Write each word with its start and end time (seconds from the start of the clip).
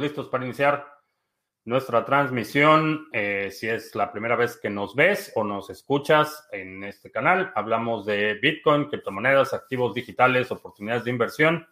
listos 0.00 0.28
para 0.28 0.44
iniciar 0.44 0.86
nuestra 1.66 2.04
transmisión. 2.04 3.08
Eh, 3.12 3.50
si 3.50 3.68
es 3.68 3.94
la 3.94 4.10
primera 4.10 4.36
vez 4.36 4.56
que 4.56 4.70
nos 4.70 4.94
ves 4.94 5.32
o 5.34 5.44
nos 5.44 5.68
escuchas 5.68 6.48
en 6.52 6.84
este 6.84 7.10
canal, 7.10 7.52
hablamos 7.54 8.06
de 8.06 8.34
Bitcoin, 8.34 8.88
criptomonedas, 8.88 9.52
activos 9.52 9.92
digitales, 9.92 10.50
oportunidades 10.50 11.04
de 11.04 11.10
inversión 11.10 11.68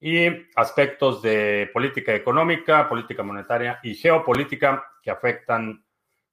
y 0.00 0.26
aspectos 0.56 1.22
de 1.22 1.70
política 1.72 2.14
económica, 2.14 2.88
política 2.88 3.22
monetaria 3.22 3.80
y 3.82 3.94
geopolítica 3.94 4.84
que 5.02 5.10
afectan 5.10 5.84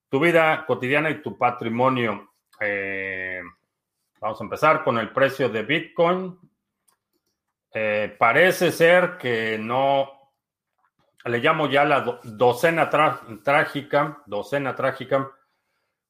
tu 0.09 0.19
vida 0.19 0.65
cotidiana 0.65 1.09
y 1.09 1.21
tu 1.21 1.37
patrimonio. 1.37 2.33
Eh, 2.59 3.41
vamos 4.19 4.39
a 4.39 4.43
empezar 4.43 4.83
con 4.83 4.97
el 4.99 5.11
precio 5.11 5.49
de 5.49 5.63
Bitcoin. 5.63 6.39
Eh, 7.73 8.15
parece 8.17 8.71
ser 8.71 9.17
que 9.17 9.57
no 9.59 10.22
le 11.25 11.39
llamo 11.39 11.69
ya 11.69 11.85
la 11.85 12.19
docena 12.23 12.89
trágica, 12.89 14.21
docena 14.25 14.75
trágica. 14.75 15.31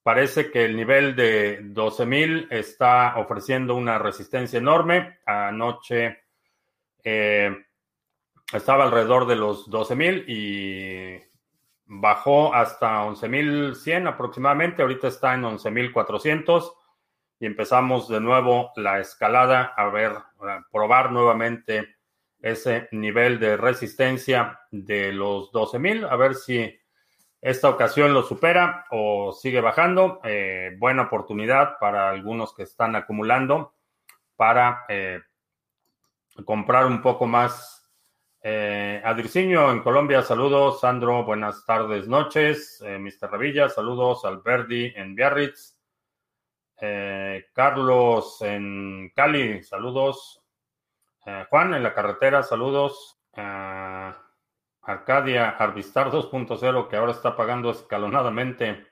Parece 0.02 0.52
que 0.52 0.66
el 0.66 0.76
nivel 0.76 1.16
de 1.16 1.62
12.000 1.64 2.48
está 2.50 3.18
ofreciendo 3.18 3.76
una 3.76 3.98
resistencia 3.98 4.58
enorme. 4.58 5.20
Anoche 5.26 6.24
eh, 7.04 7.66
estaba 8.52 8.84
alrededor 8.84 9.28
de 9.28 9.36
los 9.36 9.70
12.000 9.70 10.26
y 10.28 11.24
bajó 11.86 12.54
hasta 12.54 13.06
11.100 13.06 14.10
aproximadamente. 14.10 14.82
Ahorita 14.82 15.08
está 15.08 15.36
en 15.36 15.44
11.400 15.44 16.74
y 17.40 17.46
empezamos 17.46 18.10
de 18.10 18.20
nuevo 18.20 18.72
la 18.76 19.00
escalada 19.00 19.74
a 19.78 19.88
ver, 19.90 20.12
a 20.12 20.66
probar 20.72 21.12
nuevamente 21.12 21.96
ese 22.44 22.90
nivel 22.92 23.40
de 23.40 23.56
resistencia 23.56 24.60
de 24.70 25.14
los 25.14 25.52
12.000, 25.54 26.08
a 26.08 26.16
ver 26.18 26.36
si 26.36 26.78
esta 27.42 27.70
ocasión 27.70 28.14
lo 28.14 28.22
supera 28.24 28.86
o 28.92 29.32
sigue 29.32 29.62
bajando. 29.62 30.20
Eh, 30.26 30.76
buena 30.78 31.04
oportunidad 31.04 31.78
para 31.80 32.10
algunos 32.10 32.54
que 32.54 32.64
están 32.64 32.96
acumulando 32.96 33.74
para 34.36 34.86
eh, 34.90 35.22
comprar 36.46 36.86
un 36.86 37.02
poco 37.02 37.26
más. 37.26 37.90
Eh, 38.42 39.02
en 39.06 39.80
Colombia, 39.82 40.22
saludos. 40.22 40.82
Sandro, 40.82 41.24
buenas 41.24 41.66
tardes, 41.66 42.10
noches. 42.10 42.84
Eh, 42.86 43.00
Mr. 43.00 43.32
Revilla, 43.32 43.70
saludos. 43.70 44.26
Alberdi 44.26 44.94
en 44.96 45.16
Biarritz. 45.16 45.78
Carlos 47.54 48.42
en 48.42 49.10
Cali, 49.16 49.64
saludos. 49.64 50.43
Eh, 51.26 51.46
Juan, 51.50 51.74
en 51.74 51.84
la 51.84 51.94
carretera, 51.94 52.44
saludos. 52.44 53.20
Arcadia 54.82 55.50
Arvistar 55.50 56.12
2.0, 56.12 56.88
que 56.90 56.98
ahora 56.98 57.14
está 57.14 57.36
pagando 57.36 57.72
escalonadamente. 57.72 58.86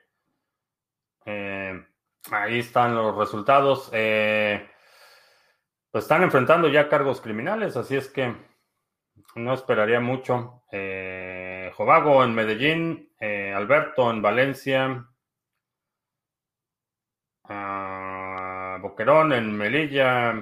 Eh, 1.26 1.86
ahí 2.30 2.58
están 2.60 2.94
los 2.94 3.16
resultados. 3.16 3.90
Eh, 3.92 4.68
pues 5.90 6.04
están 6.04 6.22
enfrentando 6.22 6.68
ya 6.68 6.88
cargos 6.88 7.20
criminales, 7.20 7.76
así 7.76 7.96
es 7.96 8.08
que 8.08 8.34
no 9.34 9.52
esperaría 9.52 10.00
mucho. 10.00 10.62
Jovago 11.74 12.24
en 12.24 12.34
Medellín, 12.34 13.12
Alberto 13.54 14.10
en 14.10 14.22
Valencia, 14.22 15.06
Boquerón 18.80 19.34
en 19.34 19.56
Melilla, 19.56 20.34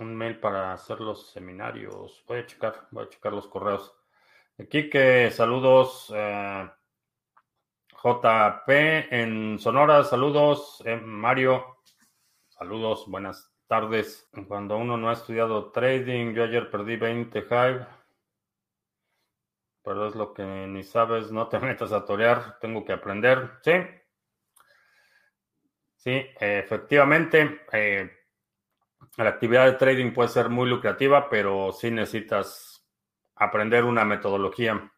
un 0.00 0.14
mail 0.16 0.38
para 0.38 0.72
hacer 0.72 1.00
los 1.00 1.30
seminarios. 1.30 2.24
Voy 2.26 2.38
a 2.40 2.46
checar, 2.46 2.88
voy 2.90 3.04
a 3.04 3.08
checar 3.08 3.32
los 3.32 3.46
correos. 3.48 3.94
que 4.68 5.30
saludos. 5.30 6.12
Eh, 6.14 6.70
JP 8.02 8.68
en 9.10 9.58
Sonora, 9.58 10.04
saludos. 10.04 10.82
Eh, 10.84 10.96
Mario, 10.96 11.78
saludos, 12.48 13.04
buenas 13.08 13.50
tardes. 13.66 14.28
Cuando 14.46 14.76
uno 14.76 14.96
no 14.96 15.08
ha 15.08 15.14
estudiado 15.14 15.70
trading, 15.70 16.34
yo 16.34 16.44
ayer 16.44 16.70
perdí 16.70 16.96
20 16.96 17.38
Hive. 17.38 17.86
Pero 19.82 20.08
es 20.08 20.14
lo 20.14 20.34
que 20.34 20.42
ni 20.44 20.82
sabes, 20.82 21.30
no 21.30 21.48
te 21.48 21.58
metas 21.60 21.92
a 21.92 22.04
torear, 22.04 22.58
tengo 22.60 22.84
que 22.84 22.92
aprender. 22.92 23.58
Sí. 23.62 23.72
Sí, 25.96 26.26
efectivamente. 26.38 27.62
Eh, 27.72 28.10
la 29.16 29.28
actividad 29.28 29.66
de 29.66 29.72
trading 29.72 30.12
puede 30.12 30.28
ser 30.28 30.48
muy 30.48 30.68
lucrativa, 30.68 31.28
pero 31.28 31.72
sí 31.72 31.90
necesitas 31.90 32.86
aprender 33.36 33.84
una 33.84 34.04
metodología. 34.04 34.90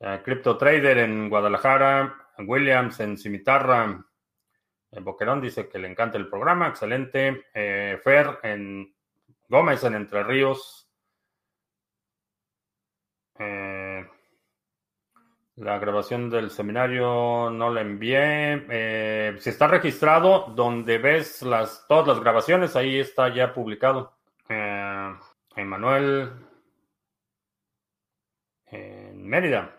Eh, 0.00 0.20
Crypto 0.24 0.56
Trader 0.56 0.98
en 0.98 1.28
Guadalajara, 1.28 2.30
Williams 2.38 3.00
en 3.00 3.16
Cimitarra, 3.16 4.04
en 4.92 5.04
Boquerón 5.04 5.40
dice 5.40 5.68
que 5.68 5.78
le 5.78 5.88
encanta 5.88 6.18
el 6.18 6.28
programa, 6.28 6.68
excelente. 6.68 7.46
Eh, 7.54 7.98
Fer 8.04 8.38
en 8.42 8.94
Gómez 9.48 9.82
en 9.84 9.94
Entre 9.94 10.22
Ríos. 10.22 10.90
Eh, 13.38 13.91
la 15.56 15.78
grabación 15.78 16.30
del 16.30 16.50
seminario 16.50 17.50
no 17.50 17.70
la 17.70 17.82
envié. 17.82 18.66
Eh, 18.70 19.36
si 19.38 19.50
está 19.50 19.66
registrado, 19.68 20.46
donde 20.54 20.98
ves 20.98 21.42
las, 21.42 21.86
todas 21.88 22.06
las 22.06 22.20
grabaciones, 22.20 22.74
ahí 22.76 22.98
está 22.98 23.28
ya 23.34 23.52
publicado. 23.52 24.16
Eh, 24.48 25.14
Emanuel 25.56 26.32
en 28.66 29.26
Mérida. 29.26 29.78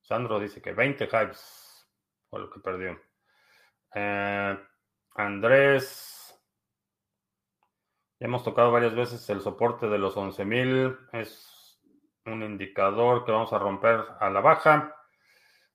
Sandro 0.00 0.40
dice 0.40 0.60
que 0.60 0.72
20 0.72 1.06
hypes 1.06 1.86
fue 2.28 2.40
lo 2.40 2.50
que 2.50 2.60
perdió. 2.60 2.98
Eh, 3.94 4.58
Andrés. 5.14 6.10
Ya 8.18 8.26
hemos 8.26 8.44
tocado 8.44 8.72
varias 8.72 8.94
veces 8.94 9.28
el 9.28 9.40
soporte 9.40 9.88
de 9.88 9.98
los 9.98 10.16
11.000. 10.16 11.10
Es 11.12 11.53
un 12.26 12.42
indicador 12.42 13.24
que 13.24 13.32
vamos 13.32 13.52
a 13.52 13.58
romper 13.58 14.04
a 14.18 14.30
la 14.30 14.40
baja. 14.40 14.96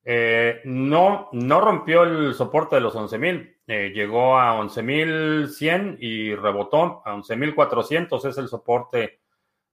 Eh, 0.04 0.62
no, 0.66 1.30
no 1.34 1.62
rompió 1.62 2.04
el 2.04 2.34
soporte 2.34 2.76
de 2.76 2.82
los 2.82 2.96
11.000, 2.96 3.58
eh, 3.68 3.92
llegó 3.94 4.40
a 4.40 4.60
11.100 4.60 5.98
y 6.00 6.34
rebotó 6.36 7.04
a 7.06 7.14
11.400, 7.14 8.26
es 8.26 8.38
el 8.38 8.48
soporte 8.48 9.20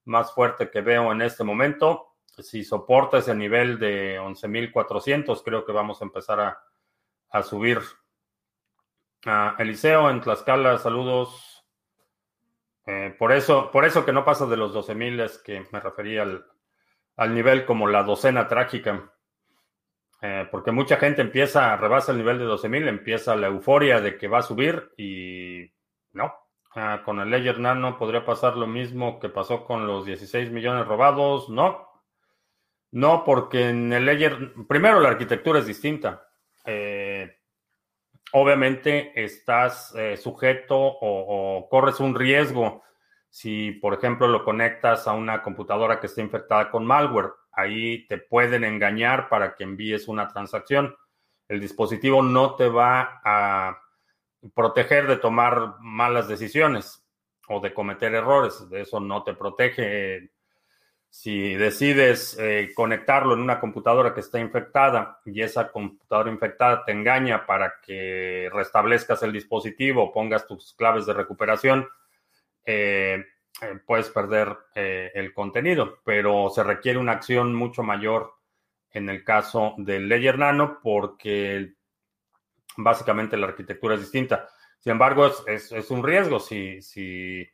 más 0.05 0.33
fuerte 0.33 0.71
que 0.71 0.81
veo 0.81 1.13
en 1.13 1.23
este 1.23 1.45
momento. 1.45 2.17
Si 2.39 2.65
soporta 2.65 3.19
ese 3.19 3.35
nivel 3.35 3.79
de 3.79 4.21
11.400, 4.21 5.43
creo 5.43 5.65
que 5.65 5.73
vamos 5.73 6.03
a 6.03 6.05
empezar 6.05 6.41
a, 6.41 6.59
a 7.31 7.43
subir. 7.43 7.81
Eliseo 9.59 10.11
en 10.11 10.21
Tlaxcala, 10.21 10.79
saludos. 10.79 11.65
Eh, 12.85 13.15
por, 13.19 13.33
eso, 13.33 13.71
por 13.73 13.85
eso 13.85 14.05
que 14.05 14.13
no 14.13 14.25
pasa 14.25 14.47
de 14.47 14.57
los 14.57 14.73
12.000 14.73 15.25
es 15.25 15.39
que 15.39 15.67
me 15.73 15.81
refería 15.81 16.23
al, 16.23 16.45
al 17.17 17.35
nivel 17.35 17.65
como 17.65 17.89
la 17.89 18.03
docena 18.03 18.47
trágica. 18.47 19.13
Eh, 20.23 20.49
porque 20.51 20.73
mucha 20.73 20.97
gente 20.97 21.23
empieza, 21.23 21.77
rebasa 21.77 22.13
el 22.13 22.19
nivel 22.19 22.39
de 22.39 22.47
12.000, 22.47 22.89
empieza 22.89 23.37
la 23.37 23.49
euforia 23.49 24.01
de 24.01 24.17
que 24.17 24.29
va 24.29 24.39
a 24.39 24.43
subir 24.43 24.93
y 24.97 25.71
no. 26.13 26.35
Ah, 26.75 27.03
con 27.05 27.21
el 27.21 27.31
Ledger 27.31 27.59
Nano 27.59 27.97
podría 27.97 28.25
pasar 28.25 28.57
lo 28.57 28.67
mismo 28.67 29.19
que 29.19 29.31
pasó 29.31 29.65
con 29.65 29.87
los 29.87 30.05
16 30.05 30.51
millones 30.51 30.87
robados. 30.87 31.49
No. 31.49 31.87
No, 32.93 33.25
porque 33.25 33.69
en 33.69 33.93
el 33.93 34.05
Ledger, 34.05 34.53
primero 34.69 35.01
la 35.01 35.09
arquitectura 35.11 35.59
es 35.59 35.67
distinta. 35.67 36.29
Eh, 36.65 37.39
obviamente 38.33 39.13
estás 39.15 39.95
eh, 39.95 40.17
sujeto 40.17 40.77
o 40.79 41.69
corres 41.71 42.01
un 42.01 42.15
riesgo 42.15 42.83
si, 43.37 43.71
por 43.71 43.93
ejemplo, 43.93 44.29
lo 44.29 44.43
conectas 44.43 45.07
a 45.07 45.13
una 45.13 45.43
computadora 45.43 46.01
que 46.01 46.07
está 46.07 46.23
infectada 46.23 46.71
con 46.71 46.87
malware, 46.87 47.33
ahí 47.53 48.07
te 48.07 48.17
pueden 48.17 48.65
engañar 48.65 49.29
para 49.29 49.55
que 49.55 49.65
envíes 49.65 50.09
una 50.09 50.27
transacción. 50.27 50.97
El 51.47 51.61
dispositivo 51.61 52.23
no 52.23 52.55
te 52.55 52.67
va 52.67 53.21
a 53.23 53.79
proteger 54.55 55.07
de 55.07 55.19
tomar 55.19 55.75
malas 55.81 56.29
decisiones 56.29 57.07
o 57.47 57.61
de 57.61 57.75
cometer 57.75 58.15
errores. 58.15 58.71
De 58.71 58.81
eso 58.81 59.01
no 59.01 59.23
te 59.23 59.35
protege. 59.35 60.31
Si 61.11 61.53
decides 61.57 62.39
eh, 62.41 62.73
conectarlo 62.75 63.35
en 63.35 63.41
una 63.41 63.61
computadora 63.61 64.15
que 64.15 64.21
está 64.21 64.41
infectada 64.41 65.21
y 65.27 65.43
esa 65.43 65.71
computadora 65.71 66.31
infectada 66.31 66.87
te 66.87 66.93
engaña 66.93 67.45
para 67.45 67.75
que 67.83 68.49
restablezcas 68.51 69.23
el 69.25 69.35
dispositivo, 69.35 70.11
pongas 70.11 70.47
tus 70.47 70.73
claves 70.73 71.05
de 71.05 71.13
recuperación, 71.13 71.87
eh, 72.67 73.25
eh, 73.63 73.79
puedes 73.87 74.11
perder 74.11 74.55
eh, 74.75 75.13
el 75.15 75.33
contenido, 75.33 76.01
pero 76.05 76.51
se 76.51 76.65
requiere 76.65 76.99
una 76.99 77.13
acción 77.13 77.55
mucho 77.55 77.85
mayor 77.85 78.35
en 78.91 79.09
el 79.09 79.23
caso 79.23 79.75
del 79.79 80.09
Ledger 80.09 80.39
Nano 80.39 80.81
porque 80.83 81.75
básicamente 82.77 83.37
la 83.37 83.47
arquitectura 83.47 83.95
es 83.95 84.01
distinta. 84.01 84.49
Sin 84.81 84.93
embargo, 84.93 85.31
es, 85.47 85.91
un 85.91 86.05
riesgo 86.05 86.41
si, 86.41 86.83
si 86.83 87.49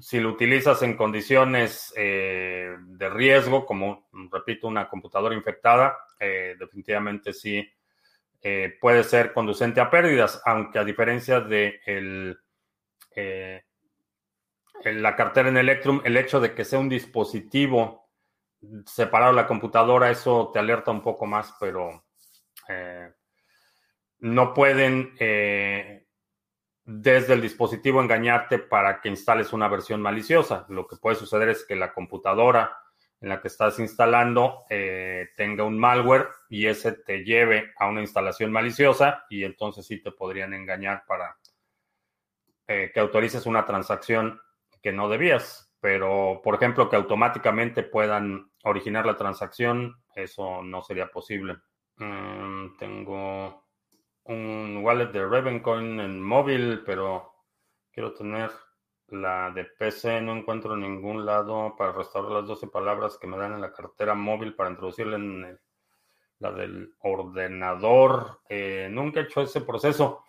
si 0.00 0.20
lo 0.20 0.30
utilizas 0.30 0.82
en 0.82 0.96
condiciones 0.96 1.92
de 1.94 3.10
riesgo, 3.12 3.66
como 3.66 4.08
repito, 4.30 4.68
una 4.68 4.88
computadora 4.88 5.34
infectada, 5.34 5.98
definitivamente 6.18 7.32
sí 7.32 7.68
puede 8.80 9.02
ser 9.02 9.32
conducente 9.32 9.80
a 9.80 9.90
pérdidas, 9.90 10.40
aunque 10.44 10.78
a 10.78 10.84
diferencia 10.84 11.40
de 11.40 11.80
la 14.92 15.16
cartera 15.16 15.48
en 15.48 15.56
Electrum, 15.56 16.00
el 16.04 16.16
hecho 16.16 16.40
de 16.40 16.54
que 16.54 16.64
sea 16.64 16.78
un 16.78 16.88
dispositivo 16.88 18.04
separado 18.86 19.32
de 19.32 19.36
la 19.36 19.46
computadora, 19.46 20.10
eso 20.10 20.50
te 20.52 20.58
alerta 20.58 20.90
un 20.90 21.02
poco 21.02 21.26
más, 21.26 21.54
pero 21.58 22.04
eh, 22.68 23.12
no 24.20 24.54
pueden 24.54 25.14
eh, 25.18 26.06
desde 26.84 27.34
el 27.34 27.40
dispositivo 27.40 28.00
engañarte 28.00 28.58
para 28.58 29.00
que 29.00 29.08
instales 29.08 29.52
una 29.52 29.68
versión 29.68 30.00
maliciosa. 30.00 30.66
Lo 30.68 30.86
que 30.86 30.96
puede 30.96 31.16
suceder 31.16 31.48
es 31.48 31.64
que 31.64 31.76
la 31.76 31.92
computadora 31.92 32.78
en 33.20 33.30
la 33.30 33.40
que 33.40 33.48
estás 33.48 33.78
instalando 33.78 34.64
eh, 34.68 35.28
tenga 35.36 35.64
un 35.64 35.78
malware 35.78 36.28
y 36.48 36.66
ese 36.66 36.92
te 36.92 37.24
lleve 37.24 37.72
a 37.78 37.88
una 37.88 38.02
instalación 38.02 38.52
maliciosa 38.52 39.24
y 39.30 39.44
entonces 39.44 39.86
sí 39.86 40.02
te 40.02 40.12
podrían 40.12 40.52
engañar 40.52 41.04
para 41.06 41.38
que 42.66 42.98
autorices 42.98 43.44
una 43.44 43.66
transacción 43.66 44.40
que 44.84 44.92
no 44.92 45.08
debías. 45.08 45.72
Pero, 45.80 46.42
por 46.44 46.54
ejemplo, 46.54 46.88
que 46.90 46.96
automáticamente 46.96 47.82
puedan 47.82 48.50
originar 48.64 49.06
la 49.06 49.16
transacción, 49.16 49.96
eso 50.14 50.62
no 50.62 50.82
sería 50.82 51.10
posible. 51.10 51.56
Mm, 51.96 52.76
tengo 52.78 53.64
un 54.24 54.80
wallet 54.82 55.06
de 55.06 55.26
Ravencoin 55.26 56.00
en 56.00 56.22
móvil, 56.22 56.82
pero 56.84 57.32
quiero 57.92 58.12
tener 58.12 58.50
la 59.08 59.50
de 59.52 59.64
PC. 59.64 60.20
No 60.20 60.36
encuentro 60.36 60.76
ningún 60.76 61.24
lado 61.24 61.74
para 61.78 61.92
restaurar 61.92 62.32
las 62.32 62.46
12 62.46 62.66
palabras 62.68 63.16
que 63.18 63.26
me 63.26 63.38
dan 63.38 63.54
en 63.54 63.62
la 63.62 63.72
cartera 63.72 64.14
móvil 64.14 64.54
para 64.54 64.70
introducirla 64.70 65.16
en 65.16 65.58
la 66.40 66.52
del 66.52 66.94
ordenador. 67.00 68.40
Eh, 68.50 68.88
nunca 68.90 69.20
he 69.20 69.24
hecho 69.24 69.40
ese 69.40 69.62
proceso. 69.62 70.24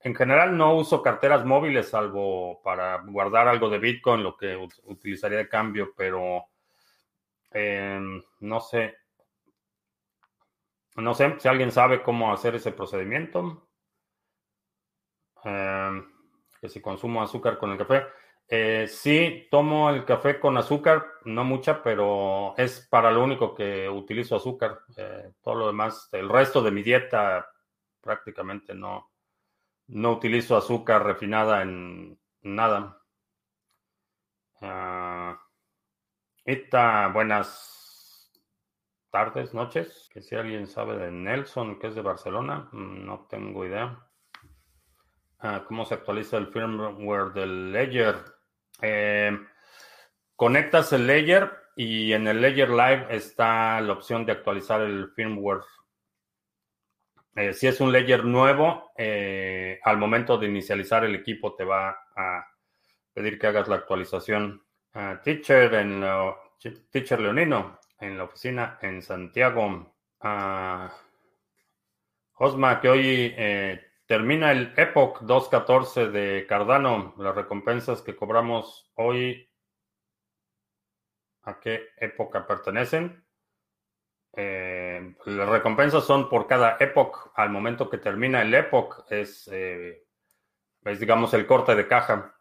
En 0.00 0.14
general 0.14 0.56
no 0.56 0.74
uso 0.74 1.02
carteras 1.02 1.44
móviles 1.44 1.88
salvo 1.88 2.62
para 2.62 2.98
guardar 3.02 3.48
algo 3.48 3.68
de 3.68 3.78
Bitcoin, 3.78 4.22
lo 4.22 4.36
que 4.36 4.56
utilizaría 4.84 5.38
de 5.38 5.48
cambio, 5.48 5.92
pero 5.96 6.46
em, 7.50 8.22
no 8.40 8.60
sé. 8.60 8.96
No 10.96 11.14
sé 11.14 11.36
si 11.38 11.48
alguien 11.48 11.72
sabe 11.72 12.02
cómo 12.02 12.32
hacer 12.32 12.54
ese 12.54 12.72
procedimiento. 12.72 13.68
Em, 15.44 16.04
que 16.60 16.68
si 16.68 16.80
consumo 16.80 17.22
azúcar 17.22 17.58
con 17.58 17.70
el 17.70 17.78
café. 17.78 18.06
Eh, 18.48 18.86
sí, 18.88 19.46
tomo 19.50 19.90
el 19.90 20.04
café 20.04 20.40
con 20.40 20.56
azúcar, 20.56 21.04
no 21.24 21.44
mucha, 21.44 21.82
pero 21.82 22.54
es 22.56 22.86
para 22.90 23.10
lo 23.10 23.22
único 23.22 23.54
que 23.54 23.88
utilizo 23.88 24.36
azúcar. 24.36 24.80
Eh, 24.96 25.32
todo 25.42 25.54
lo 25.56 25.66
demás, 25.66 26.08
el 26.12 26.28
resto 26.28 26.62
de 26.62 26.70
mi 26.70 26.82
dieta 26.82 27.46
prácticamente 28.00 28.74
no, 28.74 29.10
no 29.88 30.12
utilizo 30.12 30.56
azúcar 30.56 31.04
refinada 31.04 31.62
en 31.62 32.18
nada. 32.42 33.02
Uh, 34.60 35.34
buenas 37.12 38.32
tardes, 39.10 39.54
noches. 39.54 40.08
Que 40.12 40.22
si 40.22 40.34
alguien 40.36 40.66
sabe 40.66 40.96
de 40.98 41.10
Nelson, 41.10 41.78
que 41.78 41.88
es 41.88 41.94
de 41.94 42.02
Barcelona, 42.02 42.68
mm, 42.72 43.06
no 43.06 43.26
tengo 43.28 43.64
idea. 43.64 43.98
Ah, 45.40 45.64
¿Cómo 45.66 45.84
se 45.84 45.94
actualiza 45.94 46.36
el 46.36 46.48
firmware 46.48 47.32
del 47.32 47.72
Ledger? 47.72 48.16
Eh, 48.82 49.38
conectas 50.36 50.92
el 50.92 51.06
Ledger 51.06 51.50
y 51.76 52.12
en 52.12 52.26
el 52.26 52.40
Ledger 52.40 52.70
Live 52.70 53.06
está 53.10 53.80
la 53.80 53.92
opción 53.92 54.26
de 54.26 54.32
actualizar 54.32 54.80
el 54.80 55.10
firmware 55.12 55.62
eh, 57.38 57.52
si 57.54 57.68
es 57.68 57.80
un 57.80 57.92
ledger 57.92 58.24
nuevo, 58.24 58.90
eh, 58.96 59.78
al 59.84 59.96
momento 59.96 60.36
de 60.38 60.48
inicializar 60.48 61.04
el 61.04 61.14
equipo 61.14 61.54
te 61.54 61.64
va 61.64 61.90
a 62.16 62.44
pedir 63.12 63.38
que 63.38 63.46
hagas 63.46 63.68
la 63.68 63.76
actualización. 63.76 64.64
teacher, 65.22 65.72
en 65.74 66.04
teacher 66.90 67.20
Leonino, 67.20 67.78
en 68.00 68.18
la 68.18 68.24
oficina 68.24 68.78
en 68.82 69.02
Santiago. 69.02 69.94
Osma, 72.40 72.80
que 72.80 72.88
hoy 72.88 73.34
eh, 73.36 73.92
termina 74.06 74.52
el 74.52 74.72
Epoch 74.76 75.20
214 75.22 76.08
de 76.08 76.46
Cardano. 76.46 77.14
Las 77.18 77.34
recompensas 77.34 78.02
que 78.02 78.16
cobramos 78.16 78.90
hoy, 78.94 79.48
¿a 81.42 81.58
qué 81.60 81.90
época 81.96 82.46
pertenecen? 82.46 83.27
Eh, 84.34 85.14
las 85.24 85.48
recompensas 85.48 86.04
son 86.04 86.28
por 86.28 86.46
cada 86.46 86.76
epoch. 86.80 87.32
Al 87.34 87.50
momento 87.50 87.88
que 87.88 87.98
termina 87.98 88.42
el 88.42 88.54
epoch 88.54 89.04
es, 89.10 89.48
eh, 89.52 90.04
digamos, 90.98 91.34
el 91.34 91.46
corte 91.46 91.74
de 91.74 91.86
caja. 91.86 92.34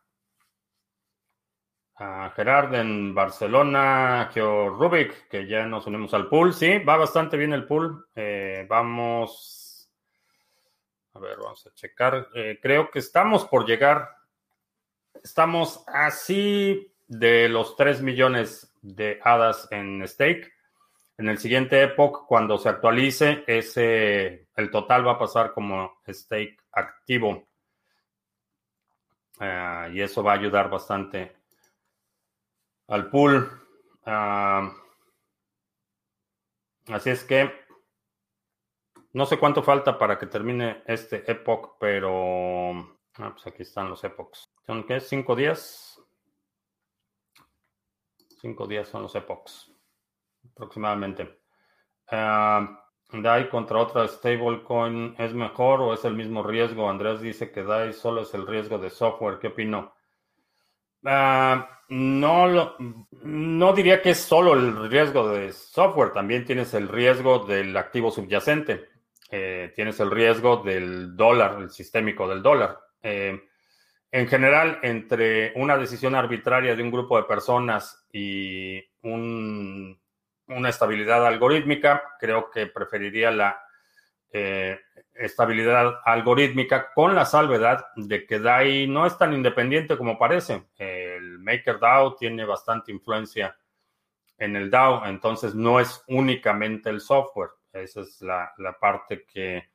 A 1.99 2.31
Gerard 2.35 2.75
en 2.75 3.15
Barcelona, 3.15 4.29
Geo 4.31 4.69
Rubik, 4.69 5.27
que 5.29 5.47
ya 5.47 5.65
nos 5.65 5.87
unimos 5.87 6.13
al 6.13 6.29
pool. 6.29 6.53
Sí, 6.53 6.77
va 6.79 6.97
bastante 6.97 7.37
bien 7.37 7.53
el 7.53 7.65
pool. 7.65 8.07
Eh, 8.15 8.65
vamos. 8.69 9.89
A 11.13 11.19
ver, 11.19 11.37
vamos 11.37 11.65
a 11.65 11.73
checar. 11.73 12.27
creo 12.61 12.91
que 12.91 12.99
estamos 12.99 13.45
por 13.45 13.65
llegar. 13.65 14.15
Estamos 15.23 15.83
así 15.87 16.93
de 17.07 17.49
los 17.49 17.75
3 17.75 18.03
millones 18.03 18.71
de 18.81 19.19
hadas 19.23 19.67
en 19.71 20.07
stake. 20.07 20.56
En 21.17 21.29
el 21.29 21.39
siguiente 21.39 21.81
epoch, 21.81 22.27
cuando 22.27 22.59
se 22.59 22.69
actualice, 22.69 23.43
ese, 23.47 24.49
el 24.55 24.69
total 24.69 25.07
va 25.07 25.13
a 25.13 25.19
pasar 25.19 25.51
como 25.51 25.99
stake 26.07 26.61
activo. 26.71 27.47
Ah, 29.39 29.89
y 29.91 30.01
eso 30.01 30.21
va 30.21 30.33
a 30.33 30.35
ayudar 30.35 30.69
bastante 30.69 31.35
al 32.87 33.09
pool. 33.09 33.49
Ah, 34.05 34.71
así 36.89 37.09
es 37.09 37.23
que 37.23 37.51
no 39.13 39.25
sé 39.25 39.39
cuánto 39.39 39.63
falta 39.63 39.97
para 39.97 40.19
que 40.19 40.27
termine 40.27 40.83
este 40.85 41.29
epoch, 41.31 41.77
pero 41.79 42.73
ah, 43.15 43.31
pues 43.31 43.47
aquí 43.47 43.63
están 43.63 43.89
los 43.89 44.03
epochs. 44.03 44.51
¿Son 44.67 44.85
qué? 44.85 44.99
¿Cinco 44.99 45.35
días? 45.35 45.99
Cinco 48.39 48.67
días 48.67 48.87
son 48.87 49.01
los 49.01 49.15
epochs 49.15 49.76
aproximadamente. 50.51 51.39
Uh, 52.11 53.21
DAI 53.21 53.49
contra 53.49 53.79
otra 53.79 54.07
stablecoin 54.07 55.15
es 55.17 55.33
mejor 55.33 55.81
o 55.81 55.93
es 55.93 56.03
el 56.05 56.13
mismo 56.13 56.43
riesgo? 56.43 56.89
Andrés 56.89 57.21
dice 57.21 57.51
que 57.51 57.63
DAI 57.63 57.93
solo 57.93 58.21
es 58.21 58.33
el 58.33 58.45
riesgo 58.45 58.77
de 58.77 58.89
software. 58.89 59.39
¿Qué 59.39 59.47
opino? 59.47 59.93
Ah, 61.05 61.69
no, 61.89 62.75
no 63.23 63.73
diría 63.73 64.01
que 64.01 64.09
es 64.09 64.19
solo 64.19 64.53
el 64.53 64.89
riesgo 64.89 65.29
de 65.29 65.53
software, 65.53 66.11
también 66.11 66.43
tienes 66.43 66.73
el 66.73 66.89
riesgo 66.89 67.39
del 67.39 67.75
activo 67.77 68.11
subyacente, 68.11 68.89
eh, 69.31 69.71
tienes 69.75 69.99
el 70.01 70.11
riesgo 70.11 70.57
del 70.57 71.15
dólar, 71.15 71.61
el 71.61 71.69
sistémico 71.69 72.27
del 72.27 72.41
dólar. 72.43 72.79
Eh, 73.01 73.39
en 74.11 74.27
general, 74.27 74.79
entre 74.83 75.53
una 75.55 75.77
decisión 75.77 76.15
arbitraria 76.15 76.75
de 76.75 76.83
un 76.83 76.91
grupo 76.91 77.17
de 77.17 77.23
personas 77.23 78.05
y 78.11 78.81
un 79.03 79.97
una 80.47 80.69
estabilidad 80.69 81.25
algorítmica. 81.25 82.03
Creo 82.19 82.49
que 82.51 82.67
preferiría 82.67 83.31
la 83.31 83.61
eh, 84.31 84.79
estabilidad 85.13 85.99
algorítmica 86.05 86.91
con 86.93 87.15
la 87.15 87.25
salvedad 87.25 87.87
de 87.95 88.25
que 88.25 88.39
DAI 88.39 88.87
no 88.87 89.05
es 89.05 89.17
tan 89.17 89.33
independiente 89.33 89.97
como 89.97 90.17
parece. 90.17 90.67
El 90.77 91.39
MakerDAO 91.39 92.15
tiene 92.15 92.45
bastante 92.45 92.91
influencia 92.91 93.57
en 94.37 94.55
el 94.55 94.69
DAO, 94.69 95.05
entonces 95.07 95.55
no 95.55 95.79
es 95.79 96.03
únicamente 96.07 96.89
el 96.89 97.01
software. 97.01 97.49
Esa 97.73 98.01
es 98.01 98.21
la, 98.21 98.53
parte 98.79 99.25
que 99.25 99.69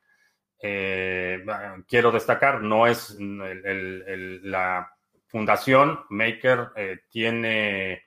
eh, 0.60 1.44
quiero 1.88 2.12
destacar. 2.12 2.62
No 2.62 2.86
es 2.86 3.16
la 3.18 4.92
fundación 5.26 6.04
Maker 6.10 6.68
eh, 6.76 7.00
tiene 7.08 8.04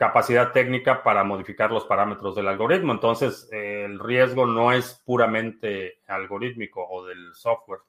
capacidad 0.00 0.50
técnica 0.52 1.02
para 1.02 1.24
modificar 1.24 1.70
los 1.70 1.84
parámetros 1.84 2.34
del 2.34 2.48
algoritmo. 2.48 2.92
Entonces, 2.94 3.46
el 3.52 3.98
riesgo 3.98 4.46
no 4.46 4.72
es 4.72 5.02
puramente 5.04 6.00
algorítmico 6.08 6.82
o 6.88 7.04
del 7.04 7.34
software. 7.34 7.80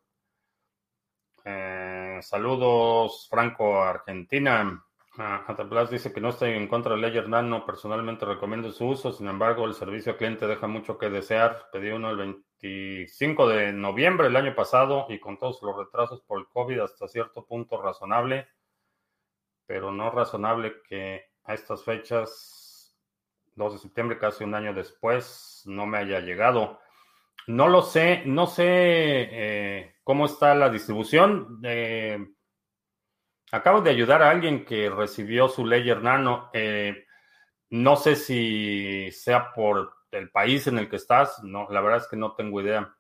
Eh, 1.45 2.19
saludos, 2.21 3.29
Franco, 3.29 3.81
Argentina. 3.81 4.85
Uh, 5.17 5.85
dice 5.89 6.11
que 6.11 6.19
no 6.19 6.29
estoy 6.29 6.51
en 6.51 6.67
contra 6.67 6.91
del 6.91 7.01
Ledger 7.01 7.29
Nano. 7.29 7.65
Personalmente 7.65 8.25
recomiendo 8.25 8.73
su 8.73 8.89
uso. 8.89 9.13
Sin 9.13 9.29
embargo, 9.29 9.63
el 9.63 9.73
servicio 9.73 10.11
al 10.11 10.17
cliente 10.17 10.47
deja 10.47 10.67
mucho 10.67 10.97
que 10.97 11.09
desear. 11.09 11.69
Pedí 11.71 11.91
uno 11.91 12.09
el 12.09 12.17
25 12.17 13.47
de 13.47 13.71
noviembre 13.71 14.27
del 14.27 14.35
año 14.35 14.53
pasado 14.53 15.05
y 15.07 15.17
con 15.17 15.39
todos 15.39 15.61
los 15.61 15.77
retrasos 15.77 16.21
por 16.23 16.39
el 16.39 16.47
COVID 16.49 16.81
hasta 16.81 17.07
cierto 17.07 17.45
punto 17.45 17.81
razonable 17.81 18.49
pero 19.71 19.89
no 19.89 20.11
razonable 20.11 20.81
que 20.85 21.30
a 21.43 21.53
estas 21.53 21.83
fechas, 21.83 22.95
2 23.55 23.73
de 23.73 23.79
septiembre, 23.79 24.17
casi 24.17 24.43
un 24.43 24.55
año 24.55 24.73
después, 24.73 25.63
no 25.65 25.85
me 25.85 25.97
haya 25.97 26.19
llegado. 26.19 26.79
No 27.47 27.67
lo 27.67 27.81
sé, 27.81 28.23
no 28.25 28.47
sé 28.47 28.65
eh, 28.65 29.95
cómo 30.03 30.25
está 30.25 30.55
la 30.55 30.69
distribución. 30.69 31.59
Eh, 31.63 32.19
acabo 33.51 33.81
de 33.81 33.89
ayudar 33.89 34.21
a 34.21 34.29
alguien 34.29 34.63
que 34.63 34.89
recibió 34.89 35.47
su 35.47 35.65
Ledger 35.65 36.01
Nano. 36.01 36.49
Eh, 36.53 37.05
no 37.71 37.95
sé 37.95 38.15
si 38.15 39.11
sea 39.11 39.51
por 39.53 39.93
el 40.11 40.29
país 40.29 40.67
en 40.67 40.77
el 40.77 40.89
que 40.89 40.97
estás. 40.97 41.43
No, 41.43 41.67
la 41.69 41.81
verdad 41.81 41.99
es 41.99 42.07
que 42.07 42.17
no 42.17 42.33
tengo 42.35 42.61
idea. 42.61 42.95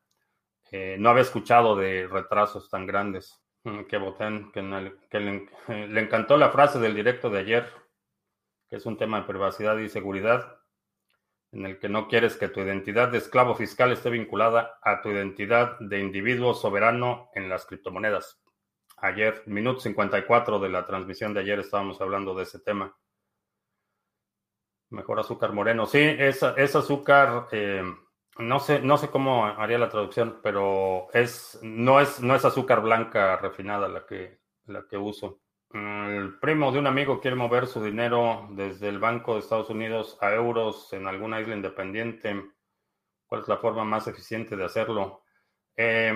no 0.97 1.09
había 1.09 1.23
escuchado 1.23 1.75
de 1.75 2.07
retrasos 2.07 2.69
tan 2.69 2.87
grandes. 2.87 3.41
Mm, 3.63 3.83
que 3.83 3.97
voten, 3.97 4.51
que, 4.51 4.61
le, 4.61 5.47
le 5.87 6.01
encantó 6.01 6.37
la 6.37 6.49
frase 6.49 6.79
del 6.79 6.95
directo 6.95 7.29
de 7.29 7.39
ayer, 7.39 7.69
que 8.71 8.77
es 8.77 8.85
un 8.85 8.95
tema 8.95 9.19
de 9.19 9.27
privacidad 9.27 9.77
y 9.79 9.89
seguridad 9.89 10.57
en 11.51 11.65
el 11.65 11.77
que 11.77 11.89
no 11.89 12.07
quieres 12.07 12.37
que 12.37 12.47
tu 12.47 12.61
identidad 12.61 13.09
de 13.09 13.17
esclavo 13.17 13.53
fiscal 13.53 13.91
esté 13.91 14.09
vinculada 14.09 14.79
a 14.81 15.01
tu 15.01 15.09
identidad 15.09 15.77
de 15.81 15.99
individuo 15.99 16.53
soberano 16.53 17.29
en 17.35 17.49
las 17.49 17.65
criptomonedas. 17.65 18.41
Ayer, 18.95 19.43
minuto 19.45 19.81
54 19.81 20.57
de 20.59 20.69
la 20.69 20.85
transmisión 20.85 21.33
de 21.33 21.41
ayer, 21.41 21.59
estábamos 21.59 21.99
hablando 21.99 22.33
de 22.33 22.43
ese 22.43 22.59
tema. 22.59 22.97
Mejor 24.89 25.19
azúcar 25.19 25.51
moreno. 25.51 25.85
Sí, 25.85 25.99
es, 25.99 26.41
es 26.55 26.73
azúcar, 26.73 27.49
eh, 27.51 27.83
no, 28.37 28.59
sé, 28.61 28.79
no 28.79 28.97
sé 28.97 29.09
cómo 29.09 29.47
haría 29.47 29.79
la 29.79 29.89
traducción, 29.89 30.39
pero 30.41 31.09
es, 31.11 31.59
no, 31.61 31.99
es, 31.99 32.21
no 32.21 32.35
es 32.35 32.45
azúcar 32.45 32.81
blanca 32.81 33.35
refinada 33.35 33.89
la 33.89 34.05
que, 34.05 34.39
la 34.67 34.85
que 34.87 34.97
uso. 34.97 35.41
El 35.73 36.37
primo 36.39 36.71
de 36.71 36.79
un 36.79 36.87
amigo 36.87 37.21
quiere 37.21 37.35
mover 37.35 37.65
su 37.65 37.83
dinero 37.83 38.47
desde 38.51 38.89
el 38.89 38.99
Banco 38.99 39.33
de 39.33 39.39
Estados 39.39 39.69
Unidos 39.69 40.17
a 40.21 40.33
euros 40.33 40.91
en 40.91 41.07
alguna 41.07 41.39
isla 41.39 41.55
independiente. 41.55 42.51
¿Cuál 43.25 43.41
es 43.41 43.47
la 43.47 43.57
forma 43.57 43.85
más 43.85 44.07
eficiente 44.07 44.57
de 44.57 44.65
hacerlo? 44.65 45.23
Eh, 45.75 46.13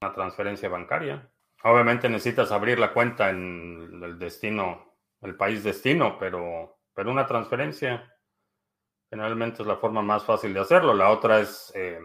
una 0.00 0.12
transferencia 0.12 0.68
bancaria. 0.68 1.30
Obviamente 1.64 2.08
necesitas 2.08 2.52
abrir 2.52 2.78
la 2.78 2.92
cuenta 2.92 3.30
en 3.30 4.00
el 4.02 4.18
destino, 4.18 4.94
el 5.20 5.36
país 5.36 5.64
destino, 5.64 6.16
pero, 6.18 6.78
pero 6.94 7.10
una 7.10 7.26
transferencia 7.26 8.10
generalmente 9.10 9.62
es 9.62 9.68
la 9.68 9.76
forma 9.76 10.00
más 10.00 10.24
fácil 10.24 10.54
de 10.54 10.60
hacerlo. 10.60 10.94
La 10.94 11.10
otra 11.10 11.40
es 11.40 11.72
eh, 11.74 11.98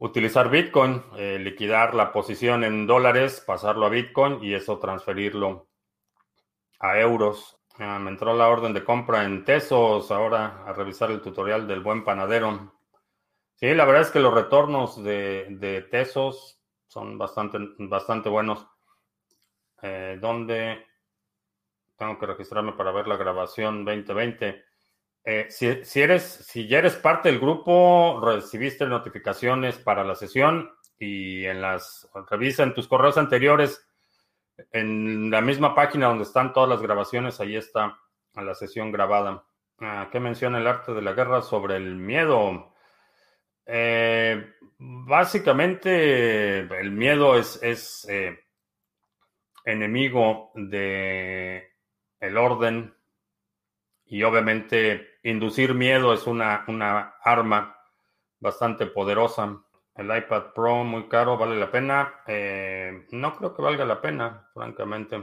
utilizar 0.00 0.50
Bitcoin, 0.50 1.02
eh, 1.16 1.38
liquidar 1.38 1.94
la 1.94 2.10
posición 2.10 2.64
en 2.64 2.86
dólares, 2.86 3.42
pasarlo 3.46 3.86
a 3.86 3.90
Bitcoin 3.90 4.42
y 4.42 4.54
eso 4.54 4.78
transferirlo 4.78 5.68
a 6.80 6.98
euros. 6.98 7.58
Ah, 7.78 7.98
me 7.98 8.10
entró 8.10 8.34
la 8.34 8.48
orden 8.48 8.72
de 8.72 8.82
compra 8.82 9.24
en 9.24 9.44
Tesos 9.44 10.10
ahora 10.10 10.64
a 10.66 10.72
revisar 10.72 11.10
el 11.10 11.20
tutorial 11.20 11.68
del 11.68 11.80
buen 11.80 12.02
panadero. 12.02 12.74
Sí, 13.54 13.74
la 13.74 13.84
verdad 13.84 14.02
es 14.02 14.10
que 14.10 14.20
los 14.20 14.32
retornos 14.32 15.04
de, 15.04 15.86
Tesos 15.90 16.58
son 16.86 17.18
bastante, 17.18 17.58
bastante 17.78 18.30
buenos. 18.30 18.66
Eh, 19.82 20.18
¿Dónde 20.18 20.86
tengo 21.96 22.18
que 22.18 22.26
registrarme 22.26 22.72
para 22.72 22.90
ver 22.90 23.06
la 23.06 23.18
grabación 23.18 23.84
2020? 23.84 24.64
Eh, 25.24 25.46
si, 25.50 26.00
eres, 26.00 26.22
si 26.22 26.66
ya 26.66 26.78
eres 26.78 26.96
parte 26.96 27.30
del 27.30 27.40
grupo, 27.40 28.20
recibiste 28.24 28.86
notificaciones 28.86 29.76
para 29.78 30.02
la 30.02 30.14
sesión 30.14 30.70
y 30.98 31.44
en 31.44 31.60
las 31.60 32.08
revisa 32.30 32.62
en 32.62 32.74
tus 32.74 32.88
correos 32.88 33.18
anteriores, 33.18 33.86
en 34.72 35.30
la 35.30 35.40
misma 35.40 35.74
página 35.74 36.08
donde 36.08 36.24
están 36.24 36.52
todas 36.52 36.68
las 36.68 36.82
grabaciones, 36.82 37.40
ahí 37.40 37.56
está 37.56 37.98
la 38.34 38.54
sesión 38.54 38.92
grabada. 38.92 39.44
Ah, 39.80 40.08
¿Qué 40.10 40.20
menciona 40.20 40.58
el 40.58 40.66
arte 40.66 40.92
de 40.92 41.02
la 41.02 41.12
guerra 41.12 41.42
sobre 41.42 41.76
el 41.76 41.96
miedo? 41.96 42.74
Eh, 43.66 44.52
básicamente, 44.78 46.60
el 46.60 46.90
miedo 46.90 47.38
es, 47.38 47.62
es 47.62 48.06
eh, 48.08 48.38
enemigo 49.64 50.50
de 50.54 51.66
orden 52.36 52.94
y 54.06 54.22
obviamente 54.22 55.09
inducir 55.22 55.74
miedo 55.74 56.12
es 56.12 56.26
una, 56.26 56.64
una 56.68 57.14
arma 57.22 57.76
bastante 58.38 58.86
poderosa. 58.86 59.62
El 59.94 60.16
iPad 60.16 60.52
Pro 60.54 60.84
muy 60.84 61.08
caro, 61.08 61.36
¿vale 61.36 61.56
la 61.56 61.70
pena? 61.70 62.22
Eh, 62.26 63.06
no 63.10 63.36
creo 63.36 63.54
que 63.54 63.62
valga 63.62 63.84
la 63.84 64.00
pena, 64.00 64.48
francamente. 64.54 65.22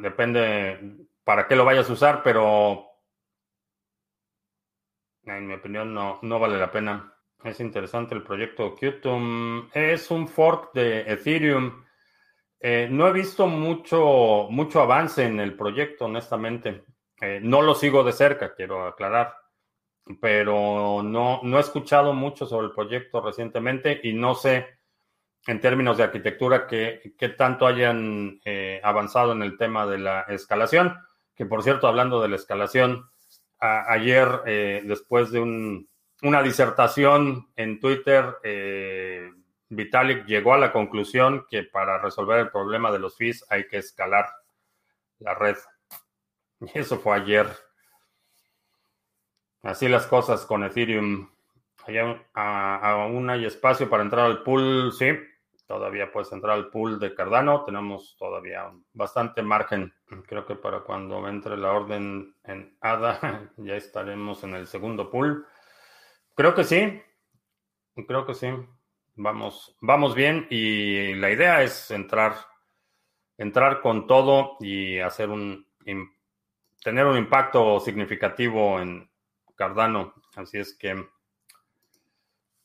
Depende 0.00 1.06
para 1.24 1.46
qué 1.46 1.56
lo 1.56 1.64
vayas 1.64 1.88
a 1.90 1.92
usar, 1.92 2.22
pero 2.22 2.86
en 5.24 5.46
mi 5.46 5.54
opinión 5.54 5.92
no, 5.92 6.18
no 6.22 6.38
vale 6.38 6.58
la 6.58 6.70
pena. 6.70 7.12
Es 7.42 7.60
interesante 7.60 8.14
el 8.14 8.22
proyecto 8.22 8.74
Qtum. 8.74 9.70
Es 9.72 10.10
un 10.10 10.28
fork 10.28 10.72
de 10.72 11.00
Ethereum 11.12 11.84
eh, 12.66 12.88
no 12.90 13.06
he 13.06 13.12
visto 13.12 13.46
mucho, 13.46 14.46
mucho 14.48 14.80
avance 14.80 15.22
en 15.22 15.38
el 15.38 15.54
proyecto, 15.54 16.06
honestamente. 16.06 16.82
Eh, 17.24 17.40
no 17.42 17.62
lo 17.62 17.74
sigo 17.74 18.04
de 18.04 18.12
cerca, 18.12 18.54
quiero 18.54 18.86
aclarar, 18.86 19.34
pero 20.20 21.02
no, 21.02 21.40
no 21.42 21.56
he 21.56 21.60
escuchado 21.60 22.12
mucho 22.12 22.44
sobre 22.44 22.66
el 22.66 22.74
proyecto 22.74 23.22
recientemente 23.22 23.98
y 24.02 24.12
no 24.12 24.34
sé 24.34 24.66
en 25.46 25.58
términos 25.58 25.96
de 25.96 26.04
arquitectura 26.04 26.66
qué, 26.66 27.14
tanto 27.38 27.66
hayan 27.66 28.40
eh, 28.44 28.78
avanzado 28.84 29.32
en 29.32 29.42
el 29.42 29.56
tema 29.56 29.86
de 29.86 29.98
la 29.98 30.20
escalación. 30.28 30.98
Que 31.34 31.46
por 31.46 31.62
cierto, 31.62 31.88
hablando 31.88 32.20
de 32.20 32.28
la 32.28 32.36
escalación, 32.36 33.08
ayer, 33.58 34.42
después 34.84 35.30
de 35.32 35.40
una 35.40 36.42
disertación 36.42 37.48
en 37.56 37.80
Twitter, 37.80 38.36
Vitalik 39.68 40.26
llegó 40.26 40.54
a 40.54 40.58
la 40.58 40.72
conclusión 40.72 41.46
que 41.48 41.64
para 41.64 41.98
resolver 41.98 42.38
el 42.40 42.50
problema 42.50 42.92
de 42.92 42.98
los 42.98 43.16
fees 43.16 43.44
hay 43.48 43.66
que 43.66 43.78
escalar 43.78 44.26
la 45.18 45.34
red. 45.34 45.56
Eso 46.74 46.98
fue 46.98 47.16
ayer. 47.16 47.46
Así 49.62 49.88
las 49.88 50.06
cosas 50.06 50.44
con 50.44 50.64
Ethereum. 50.64 51.30
aún 52.34 53.30
hay 53.30 53.46
espacio 53.46 53.88
para 53.88 54.02
entrar 54.02 54.26
al 54.26 54.42
pool, 54.42 54.92
sí. 54.92 55.08
Todavía 55.66 56.12
puedes 56.12 56.30
entrar 56.30 56.54
al 56.54 56.68
pool 56.68 56.98
de 56.98 57.14
Cardano. 57.14 57.64
Tenemos 57.64 58.16
todavía 58.18 58.70
bastante 58.92 59.42
margen. 59.42 59.94
Creo 60.26 60.44
que 60.44 60.56
para 60.56 60.80
cuando 60.80 61.26
entre 61.26 61.56
la 61.56 61.72
orden 61.72 62.36
en 62.44 62.76
ADA 62.80 63.50
ya 63.56 63.74
estaremos 63.74 64.44
en 64.44 64.54
el 64.54 64.66
segundo 64.66 65.10
pool. 65.10 65.46
Creo 66.34 66.54
que 66.54 66.64
sí. 66.64 67.02
Creo 68.06 68.26
que 68.26 68.34
sí. 68.34 68.48
Vamos, 69.16 69.76
vamos 69.80 70.14
bien 70.14 70.46
y 70.50 71.14
la 71.14 71.30
idea 71.30 71.62
es 71.62 71.90
entrar, 71.92 72.34
entrar 73.38 73.80
con 73.80 74.08
todo 74.08 74.56
y 74.58 74.98
hacer 74.98 75.30
un, 75.30 75.66
tener 76.84 77.06
un 77.06 77.16
impacto 77.16 77.80
significativo 77.80 78.78
en 78.78 79.10
Cardano. 79.56 80.12
Así 80.36 80.58
es 80.58 80.76
que 80.76 80.94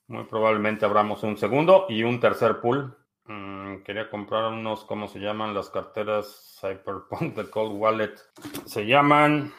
muy 0.08 0.26
probablemente 0.26 0.86
abramos 0.86 1.24
un 1.24 1.38
segundo 1.38 1.86
y 1.88 2.04
un 2.04 2.20
tercer 2.20 2.60
pool. 2.60 2.98
Mm, 3.24 3.78
quería 3.84 4.10
comprar 4.10 4.52
unos, 4.52 4.84
¿cómo 4.84 5.08
se 5.08 5.20
llaman? 5.20 5.54
Las 5.54 5.70
carteras 5.70 6.58
Cyberpunk 6.60 7.34
de 7.36 7.50
Cold 7.50 7.80
Wallet. 7.80 8.16
Se 8.66 8.86
llaman 8.86 9.54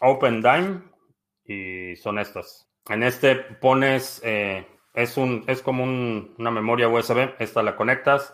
Open 0.00 0.42
Dime 0.42 0.82
y 1.44 1.96
son 1.96 2.20
estas. 2.20 2.70
En 2.88 3.02
este 3.02 3.34
pones, 3.34 4.20
eh, 4.22 4.64
es, 4.94 5.16
un, 5.16 5.42
es 5.48 5.60
como 5.60 5.82
una 5.82 6.50
memoria 6.52 6.88
USB, 6.88 7.34
esta 7.40 7.64
la 7.64 7.74
conectas, 7.74 8.32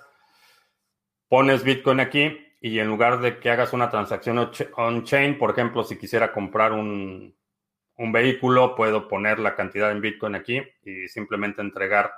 pones 1.30 1.62
Bitcoin 1.62 2.00
aquí 2.00 2.44
y 2.60 2.80
en 2.80 2.88
lugar 2.88 3.20
de 3.20 3.38
que 3.38 3.50
hagas 3.50 3.72
una 3.72 3.88
transacción 3.88 4.50
on-chain, 4.76 5.38
por 5.38 5.50
ejemplo, 5.52 5.84
si 5.84 5.96
quisiera 5.96 6.32
comprar 6.32 6.72
un, 6.72 7.34
un 7.96 8.12
vehículo, 8.12 8.74
puedo 8.74 9.06
poner 9.06 9.38
la 9.38 9.54
cantidad 9.54 9.92
en 9.92 10.00
Bitcoin 10.00 10.34
aquí 10.34 10.60
y 10.82 11.06
simplemente 11.08 11.62
entregar 11.62 12.12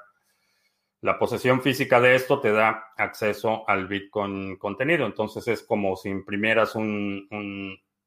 la 1.02 1.18
posesión 1.18 1.60
física 1.60 2.00
de 2.00 2.14
esto 2.14 2.40
te 2.40 2.52
da 2.52 2.92
acceso 2.96 3.68
al 3.68 3.86
Bitcoin 3.86 4.56
contenido. 4.56 5.04
Entonces 5.04 5.46
es 5.46 5.62
como 5.62 5.94
si 5.94 6.08
imprimieras 6.08 6.74
un, 6.74 7.28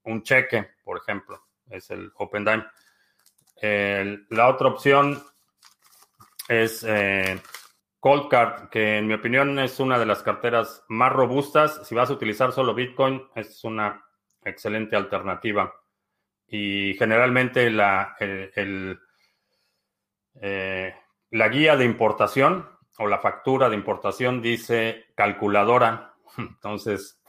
un, 0.03 0.23
cheque, 0.23 0.71
por 0.83 0.97
ejemplo 0.97 1.45
es 1.69 1.89
el 1.91 2.11
OpenDime. 2.15 2.65
la 3.61 4.47
otra 4.47 4.67
opción 4.69 5.21
es 6.47 6.83
eh, 6.87 7.39
Coldcard, 8.05 8.69
que 8.69 8.99
en 8.99 9.07
mi 9.07 9.15
opinión 9.15 9.57
es 9.57 9.79
una 9.79 9.97
de 9.97 10.05
las 10.05 10.21
carteras 10.21 10.85
más 10.89 11.11
robustas. 11.11 11.81
Si 11.87 11.95
vas 11.95 12.11
a 12.11 12.13
utilizar 12.13 12.51
solo 12.51 12.75
Bitcoin, 12.75 13.27
es 13.33 13.63
una 13.63 14.05
excelente 14.43 14.95
alternativa. 14.95 15.73
Y 16.45 16.93
generalmente 16.99 17.71
la, 17.71 18.15
eh, 18.19 18.93
La 21.31 21.49
guía 21.49 21.75
de 21.75 21.85
importación 21.85 22.69
o 22.99 23.07
la 23.07 23.17
factura 23.17 23.69
de 23.69 23.75
importación 23.75 24.39
dice 24.39 25.05
calculadora. 25.15 26.13
Entonces, 26.37 27.19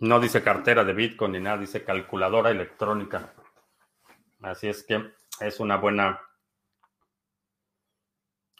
no 0.00 0.18
dice 0.18 0.42
cartera 0.42 0.82
de 0.82 0.94
Bitcoin 0.94 1.30
ni 1.30 1.38
nada, 1.38 1.58
dice 1.58 1.84
calculadora 1.84 2.50
electrónica. 2.50 3.34
Así 4.42 4.66
es 4.66 4.82
que 4.82 5.12
es 5.38 5.60
una 5.60 5.76
buena, 5.76 6.20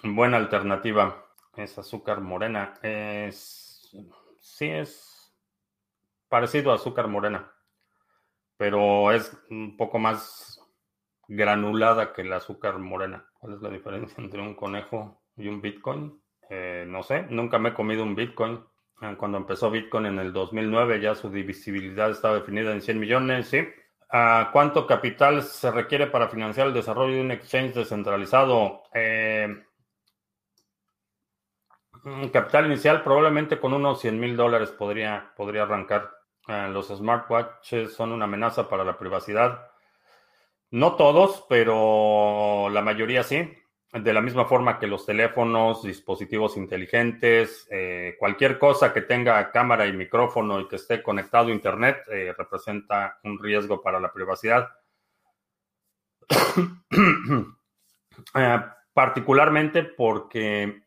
buena 0.02 0.36
alternativa. 0.36 1.26
Es 1.56 1.78
azúcar 1.78 2.20
morena. 2.20 2.74
Es, 2.82 3.94
sí, 4.40 4.66
es 4.68 5.34
parecido 6.28 6.70
a 6.72 6.76
azúcar 6.76 7.08
morena, 7.08 7.52
pero 8.56 9.10
es 9.12 9.36
un 9.50 9.76
poco 9.76 9.98
más 9.98 10.60
granulada 11.28 12.12
que 12.12 12.22
el 12.22 12.32
azúcar 12.32 12.78
morena. 12.78 13.26
¿Cuál 13.38 13.54
es 13.54 13.62
la 13.62 13.68
diferencia 13.68 14.22
entre 14.22 14.40
un 14.40 14.54
conejo 14.54 15.22
y 15.36 15.48
un 15.48 15.60
Bitcoin? 15.60 16.20
Eh, 16.48 16.84
no 16.88 17.02
sé, 17.02 17.26
nunca 17.30 17.58
me 17.58 17.70
he 17.70 17.74
comido 17.74 18.02
un 18.02 18.14
Bitcoin. 18.14 18.60
Ah, 19.00 19.14
cuando 19.18 19.38
empezó 19.38 19.70
Bitcoin 19.70 20.06
en 20.06 20.18
el 20.18 20.32
2009 20.32 21.00
ya 21.00 21.14
su 21.14 21.30
divisibilidad 21.30 22.10
estaba 22.10 22.34
definida 22.34 22.72
en 22.72 22.82
100 22.82 23.00
millones, 23.00 23.48
sí. 23.48 23.66
Ah, 24.10 24.50
¿Cuánto 24.52 24.86
capital 24.86 25.42
se 25.42 25.70
requiere 25.70 26.08
para 26.08 26.28
financiar 26.28 26.66
el 26.66 26.74
desarrollo 26.74 27.14
de 27.14 27.20
un 27.20 27.30
exchange 27.30 27.74
descentralizado? 27.74 28.82
Eh, 28.92 29.64
capital 32.32 32.66
inicial 32.66 33.02
probablemente 33.02 33.58
con 33.58 33.72
unos 33.72 34.00
100 34.00 34.20
mil 34.20 34.36
dólares 34.36 34.70
podría, 34.70 35.32
podría 35.36 35.62
arrancar. 35.62 36.10
Ah, 36.46 36.68
los 36.68 36.88
smartwatches 36.88 37.92
son 37.92 38.12
una 38.12 38.24
amenaza 38.24 38.68
para 38.68 38.84
la 38.84 38.98
privacidad. 38.98 39.70
No 40.70 40.96
todos, 40.96 41.44
pero 41.48 42.68
la 42.70 42.80
mayoría 42.82 43.22
sí 43.22 43.56
de 43.92 44.12
la 44.12 44.20
misma 44.20 44.44
forma 44.44 44.78
que 44.78 44.86
los 44.86 45.04
teléfonos, 45.04 45.82
dispositivos 45.82 46.56
inteligentes, 46.56 47.66
eh, 47.70 48.14
cualquier 48.18 48.58
cosa 48.58 48.92
que 48.92 49.02
tenga 49.02 49.50
cámara 49.50 49.86
y 49.86 49.92
micrófono 49.92 50.60
y 50.60 50.68
que 50.68 50.76
esté 50.76 51.02
conectado 51.02 51.48
a 51.48 51.52
Internet 51.52 52.04
eh, 52.08 52.32
representa 52.36 53.18
un 53.24 53.38
riesgo 53.38 53.82
para 53.82 54.00
la 54.00 54.12
privacidad. 54.12 54.68
Eh, 58.34 58.60
particularmente 58.92 59.82
porque 59.82 60.82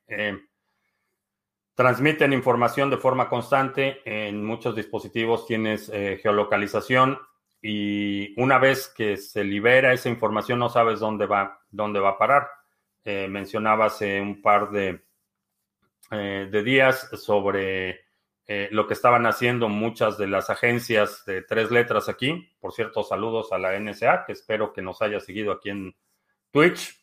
transmiten 1.75 2.33
información 2.33 2.89
de 2.89 2.97
forma 2.97 3.29
constante. 3.29 4.01
En 4.05 4.43
muchos 4.43 4.75
dispositivos 4.75 5.45
tienes 5.45 5.91
geolocalización 6.21 7.19
y 7.61 8.39
una 8.41 8.59
vez 8.59 8.93
que 8.95 9.17
se 9.17 9.43
libera 9.43 9.93
esa 9.93 10.09
información 10.09 10.59
no 10.59 10.69
sabes 10.69 10.99
dónde 10.99 11.25
va, 11.25 11.61
dónde 11.71 11.99
va 11.99 12.09
a 12.09 12.17
parar 12.17 12.47
eh, 13.05 13.27
mencionaba 13.27 13.87
hace 13.87 14.21
un 14.21 14.41
par 14.41 14.71
de, 14.71 15.01
eh, 16.11 16.47
de 16.49 16.63
días 16.63 17.09
sobre 17.21 18.05
eh, 18.47 18.69
lo 18.71 18.87
que 18.87 18.93
estaban 18.93 19.25
haciendo 19.25 19.67
muchas 19.67 20.17
de 20.17 20.27
las 20.27 20.49
agencias 20.49 21.25
de 21.25 21.41
tres 21.41 21.69
letras 21.69 22.07
aquí. 22.07 22.55
Por 22.61 22.71
cierto, 22.71 23.03
saludos 23.03 23.51
a 23.51 23.57
la 23.57 23.77
NSA, 23.77 24.23
que 24.25 24.31
espero 24.31 24.71
que 24.71 24.81
nos 24.81 25.01
haya 25.01 25.19
seguido 25.19 25.51
aquí 25.51 25.69
en 25.69 25.93
Twitch. 26.51 26.97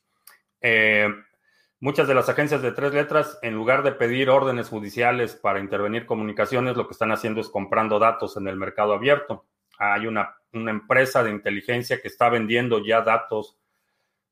Muchas 1.81 2.07
de 2.07 2.15
las 2.15 2.29
agencias 2.29 2.63
de 2.63 2.73
tres 2.73 2.95
letras, 2.95 3.39
en 3.43 3.55
lugar 3.55 3.83
de 3.83 3.93
pedir 3.93 4.31
órdenes 4.31 4.69
judiciales 4.69 5.35
para 5.35 5.61
intervenir 5.61 6.07
comunicaciones, 6.07 6.77
lo 6.77 6.87
que 6.87 6.93
están 6.93 7.13
haciendo 7.13 7.41
es 7.41 7.49
comprando 7.49 7.99
datos 7.99 8.37
en 8.37 8.47
el 8.47 8.57
mercado 8.57 8.93
abierto. 8.93 9.47
Hay 9.79 10.07
una, 10.07 10.37
una 10.53 10.71
empresa 10.71 11.23
de 11.23 11.31
inteligencia 11.31 12.01
que 12.01 12.09
está 12.09 12.29
vendiendo 12.29 12.85
ya 12.85 13.01
datos 13.01 13.57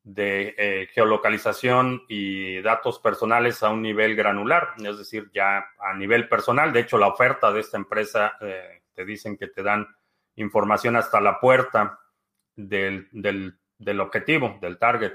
de 0.08 0.54
eh, 0.56 0.88
geolocalización 0.94 2.04
y 2.08 2.62
datos 2.62 2.98
personales 2.98 3.62
a 3.62 3.68
un 3.68 3.82
nivel 3.82 4.16
granular, 4.16 4.70
es 4.82 4.96
decir, 4.96 5.30
ya 5.34 5.66
a 5.78 5.94
nivel 5.94 6.28
personal. 6.28 6.72
De 6.72 6.80
hecho, 6.80 6.96
la 6.96 7.08
oferta 7.08 7.52
de 7.52 7.60
esta 7.60 7.76
empresa 7.76 8.36
eh, 8.40 8.82
te 8.94 9.04
dicen 9.04 9.36
que 9.36 9.48
te 9.48 9.62
dan 9.62 9.86
información 10.36 10.96
hasta 10.96 11.20
la 11.20 11.38
puerta 11.38 12.00
del, 12.56 13.10
objetivo, 14.00 14.58
del 14.62 14.78
target. 14.78 15.12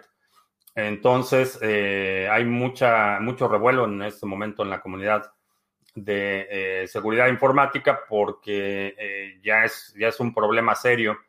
Entonces, 0.76 1.60
eh, 1.62 2.28
hay 2.32 2.46
mucha, 2.46 3.20
mucho 3.20 3.48
revuelo 3.48 3.86
en 3.86 4.02
este 4.02 4.26
momento 4.26 4.64
en 4.64 4.70
la 4.70 4.82
comunidad 4.82 5.32
de 5.96 6.86
seguridad 6.88 7.28
informática 7.28 8.02
porque 8.10 9.38
ya, 9.44 9.64
es, 9.64 9.94
ya 9.96 10.08
es 10.08 10.20
un 10.20 10.34
problema 10.34 10.74
serio 10.74 11.20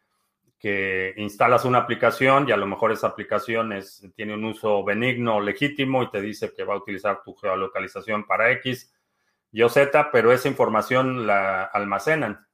que 0.65 1.13
instalas 1.19 1.67
una 1.67 1.77
aplicación 1.77 2.49
y 2.49 2.53
a 2.53 2.57
lo 2.57 2.67
mejor 2.67 2.91
esa 2.91 3.09
aplicación 3.09 3.75
es, 3.75 4.03
tiene 4.17 4.33
un 4.33 4.47
uso 4.47 4.83
benigno 4.83 5.39
legítimo 5.39 6.03
y 6.03 6.11
te 6.11 6.23
dice 6.23 6.55
que 6.55 6.65
va 6.65 6.73
a 6.73 6.79
utilizar 6.79 7.23
tu 7.23 7.35
geolocalización 7.35 8.25
para 8.25 8.51
X, 8.53 8.91
Y 9.53 9.61
o 9.61 9.69
Z, 9.69 10.09
pero 10.11 10.33
esa 10.33 10.49
información 10.49 11.27
la 11.27 11.65
almacenan. 11.65 12.47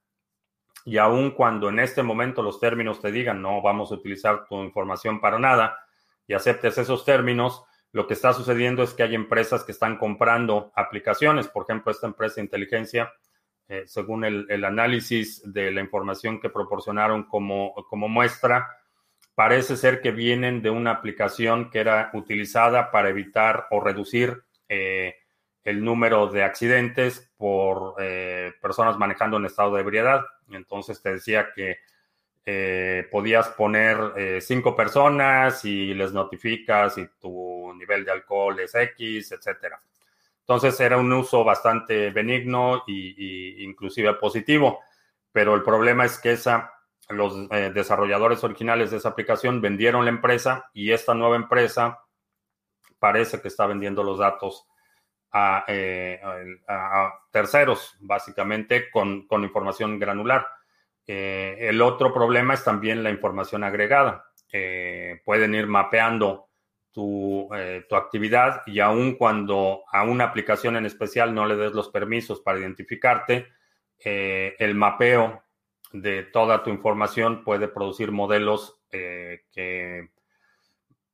Y 0.85 0.99
aun 0.99 1.31
cuando 1.31 1.69
en 1.69 1.79
este 1.79 2.03
momento 2.03 2.43
los 2.43 2.59
términos 2.59 3.01
te 3.01 3.13
digan 3.13 3.41
no 3.41 3.63
vamos 3.63 3.93
a 3.93 3.95
utilizar 3.95 4.45
tu 4.45 4.61
información 4.65 5.21
para 5.21 5.39
nada 5.39 5.79
y 6.31 6.35
aceptes 6.35 6.79
esos 6.79 7.05
términos, 7.05 7.65
lo 7.91 8.07
que 8.07 8.15
está 8.15 8.33
sucediendo 8.33 8.85
es 8.85 8.95
que 8.95 9.03
hay 9.03 9.17
empresas 9.17 9.65
que 9.65 9.73
están 9.73 9.99
comprando 9.99 10.71
aplicaciones. 10.77 11.49
Por 11.49 11.65
ejemplo, 11.65 11.91
esta 11.91 12.07
empresa 12.07 12.37
de 12.37 12.43
inteligencia 12.43 13.13
eh, 13.67 13.83
según 13.89 14.25
el, 14.25 14.65
análisis 14.65 15.43
de 15.45 15.73
la 15.73 15.81
información 15.81 16.41
que 16.41 16.49
proporcionaron 16.49 17.25
como, 17.25 17.75
como 17.89 18.09
muestra, 18.09 18.69
parece 19.35 19.77
ser 19.77 20.01
que 20.01 20.13
vienen 20.13 20.63
de 20.63 20.71
una 20.71 20.93
aplicación 20.93 21.69
que 21.69 21.81
era 21.81 22.13
utilizada 22.15 22.93
para 22.93 23.09
evitar 23.09 23.67
o 23.73 23.81
reducir 23.81 24.45
eh, 24.69 25.17
el 25.65 25.83
número 25.83 26.29
de 26.29 26.45
accidentes 26.45 27.29
por 27.37 27.97
eh, 27.99 28.53
personas 28.63 28.97
manejando 28.99 29.37
en 29.37 29.47
estado 29.47 29.75
de 29.75 29.81
ebriedad. 29.81 30.25
Entonces 30.53 31.03
te 31.03 31.11
decía 31.11 31.49
que 31.57 31.79
podías 33.11 33.49
poner 33.51 34.41
cinco 34.41 34.75
personas 34.75 35.65
y 35.65 35.95
les 35.95 36.13
notificas 36.13 36.95
si 36.95 37.07
tu 37.21 37.73
nivel 37.75 38.05
de 38.05 38.11
alcohol 38.11 38.59
es 38.61 38.75
X, 38.75 39.33
etcétera. 39.33 39.81
Entonces 40.51 40.81
era 40.81 40.97
un 40.97 41.13
uso 41.13 41.45
bastante 41.45 42.11
benigno 42.11 42.83
e 42.89 43.63
inclusive 43.63 44.15
positivo, 44.15 44.81
pero 45.31 45.55
el 45.55 45.63
problema 45.63 46.05
es 46.05 46.19
que 46.19 46.33
esa, 46.33 46.73
los 47.09 47.49
eh, 47.53 47.71
desarrolladores 47.73 48.43
originales 48.43 48.91
de 48.91 48.97
esa 48.97 49.11
aplicación 49.11 49.61
vendieron 49.61 50.05
la 50.05 50.11
empresa 50.11 50.69
y 50.73 50.91
esta 50.91 51.15
nueva 51.15 51.37
empresa 51.37 52.01
parece 52.99 53.41
que 53.41 53.47
está 53.47 53.67
vendiendo 53.67 54.03
los 54.03 54.19
datos 54.19 54.67
a, 55.31 55.65
eh, 55.69 56.21
terceros, 57.31 57.97
básicamente 58.01 58.91
con, 58.91 59.27
información 59.31 60.01
granular. 60.01 60.49
Eh, 61.07 61.57
el 61.61 61.83
otro 61.83 62.13
problema 62.13 62.55
es 62.55 62.65
también 62.65 63.03
la 63.03 63.11
información 63.11 63.65
agregada. 63.65 64.27
pueden 65.25 65.55
ir 65.55 65.67
mapeando 65.67 66.51
eh, 66.97 67.87
tu, 67.89 67.95
actividad 67.95 68.63
y 68.67 68.81
aun 68.81 69.15
cuando 69.15 69.85
a 69.93 70.03
una 70.03 70.25
aplicación 70.25 70.77
en 70.77 70.87
especial 70.87 71.33
no 71.33 71.47
le 71.47 71.55
des 71.55 71.73
los 71.73 71.89
permisos 71.89 72.41
para 72.41 72.59
identificarte, 72.59 73.47
eh, 74.05 74.57
el 74.59 74.75
mapeo 74.75 75.45
de 75.93 76.25
toda 76.25 76.65
tu 76.65 76.71
información 76.71 77.45
puede 77.45 77.69
producir 77.69 78.11
modelos 78.11 78.81
eh, 78.91 79.45
que 79.53 80.11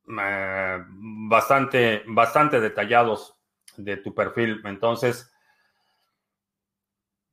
bastante, 0.05 2.03
bastante 2.07 2.59
detallados 2.59 3.35
de 3.75 3.97
tu 3.97 4.15
perfil. 4.15 4.61
Entonces, 4.65 5.31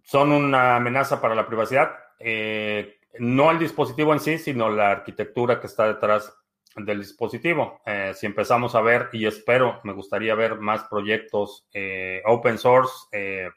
son 0.03 0.33
una 0.33 0.77
amenaza 0.77 1.21
para 1.21 1.35
la 1.35 1.47
privacidad. 1.47 1.95
No 2.21 3.51
el 3.51 3.59
dispositivo 3.59 4.13
en 4.13 4.21
sí, 4.21 4.39
sino 4.39 4.71
la 4.71 4.91
arquitectura 4.91 5.61
que 5.61 5.67
está 5.67 5.87
detrás 5.87 6.35
del 6.77 7.01
dispositivo. 7.01 7.81
Eh, 7.87 8.13
si 8.15 8.27
empezamos 8.27 8.75
a 8.75 8.81
ver, 8.81 9.09
y 9.13 9.27
espero, 9.27 9.81
me 9.85 9.93
gustaría 9.93 10.35
ver 10.35 10.59
más 10.59 10.85
proyectos 10.85 11.69
eh, 11.73 12.23
open 12.27 12.59
source 12.59 12.93
eh, 13.13 13.49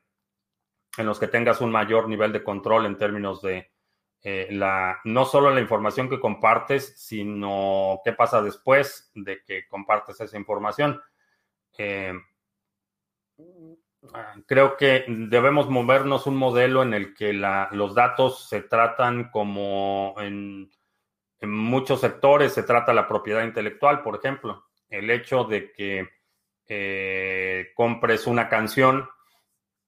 en 0.98 1.06
los 1.06 1.20
que 1.20 1.28
tengas 1.28 1.62
un 1.62 1.72
mayor 1.72 2.08
nivel 2.08 2.32
de 2.32 2.44
control 2.44 2.86
en 2.86 2.98
términos 2.98 3.42
de 3.42 3.72
la, 4.50 5.00
no 5.06 5.24
solo 5.24 5.52
la 5.52 5.62
información 5.62 6.10
que 6.10 6.20
compartes, 6.20 6.96
sino 6.98 8.02
qué 8.04 8.12
pasa 8.12 8.42
después 8.42 9.10
de 9.16 9.42
que 9.46 9.66
compartes 9.70 10.20
esa 10.20 10.38
información. 10.38 11.00
Creo 14.46 14.78
que 14.78 15.06
debemos 15.08 15.70
movernos 15.70 16.28
un 16.28 16.36
modelo 16.36 16.84
en 16.84 16.94
el 16.94 17.14
que 17.14 17.34
los 17.34 17.96
datos 17.96 18.48
se 18.48 18.62
tratan 18.62 19.30
como 19.30 20.16
en 20.20 20.70
muchos 21.42 22.02
sectores 22.02 22.54
se 22.54 22.64
trata 22.64 22.94
la 22.94 23.08
propiedad 23.08 23.44
intelectual, 23.44 24.02
por 24.02 24.16
ejemplo. 24.16 24.66
El 24.90 25.10
hecho 25.12 25.44
de 25.44 25.72
que 25.72 26.10
eh, 26.68 27.68
compres 27.76 28.26
una 28.26 28.50
canción, 28.50 29.08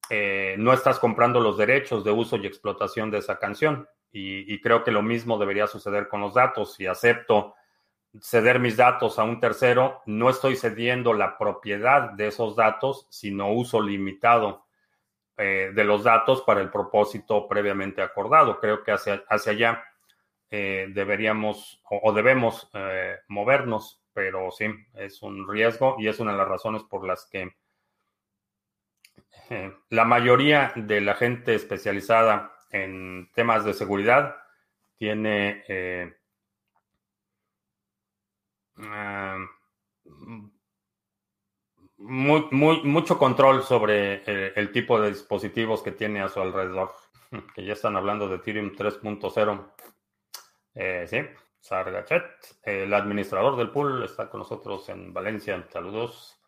eh, 0.09 0.55
no 0.57 0.73
estás 0.73 0.99
comprando 0.99 1.39
los 1.39 1.57
derechos 1.57 2.03
de 2.03 2.11
uso 2.11 2.37
y 2.37 2.45
explotación 2.45 3.09
de 3.09 3.19
esa 3.19 3.39
canción. 3.39 3.87
Y, 4.11 4.59
creo 4.61 4.83
que 4.83 4.91
lo 4.91 5.03
mismo 5.03 5.37
debería 5.37 5.67
suceder 5.67 6.07
con 6.07 6.21
los 6.21 6.33
datos. 6.33 6.73
Si 6.73 6.87
acepto 6.87 7.53
ceder 8.21 8.59
mis 8.59 8.77
datos 8.77 9.19
a 9.19 9.23
un 9.23 9.39
tercero, 9.39 10.01
no 10.05 10.29
estoy 10.29 10.55
cediendo 10.55 11.13
la 11.13 11.37
propiedad 11.37 12.11
de 12.11 12.27
esos 12.27 12.55
datos, 12.55 13.07
sino 13.09 13.51
uso 13.53 13.81
limitado 13.81 14.65
eh, 15.37 15.71
de 15.73 15.83
los 15.83 16.03
datos 16.03 16.41
para 16.41 16.61
el 16.61 16.69
propósito 16.69 17.47
previamente 17.47 18.01
acordado. 18.01 18.59
Creo 18.59 18.83
que 18.83 18.91
hacia, 18.91 19.23
hacia 19.29 19.51
allá 19.51 19.83
eh, 20.49 20.87
deberíamos 20.93 21.81
o, 21.89 22.11
debemos 22.11 22.69
eh, 22.73 23.17
movernos, 23.27 24.01
pero 24.11 24.49
sí, 24.51 24.65
es 24.95 25.21
un 25.21 25.47
riesgo 25.47 25.95
y 25.99 26.07
es 26.07 26.19
una 26.19 26.31
de 26.31 26.39
las 26.39 26.47
razones 26.47 26.83
por 26.83 27.05
las 27.05 27.25
que 27.27 27.55
la 29.89 30.05
mayoría 30.05 30.73
de 30.75 31.01
la 31.01 31.15
gente 31.15 31.55
especializada 31.55 32.53
en 32.69 33.31
temas 33.33 33.65
de 33.65 33.73
seguridad 33.73 34.35
tiene 34.97 35.63
Ah, 38.81 39.37
muy, 41.97 42.47
mucho 42.83 43.17
control 43.17 43.63
sobre 43.63 44.23
eh, 44.25 44.53
el 44.55 44.71
tipo 44.71 44.99
de 44.99 45.09
dispositivos 45.09 45.81
que 45.81 45.91
tiene 45.91 46.21
a 46.21 46.29
su 46.29 46.39
alrededor. 46.41 46.93
Que 47.53 47.63
ya 47.63 47.73
están 47.73 47.95
hablando 47.95 48.27
de 48.27 48.37
Ethereum 48.37 48.71
3.0. 48.71 49.73
Eh, 50.73 51.05
sí, 51.07 51.19
Sargachet, 51.59 52.23
el 52.63 52.91
administrador 52.91 53.55
del 53.55 53.69
pool, 53.69 54.03
está 54.03 54.29
con 54.29 54.39
nosotros 54.39 54.89
en 54.89 55.13
Valencia. 55.13 55.63
Saludos. 55.69 56.39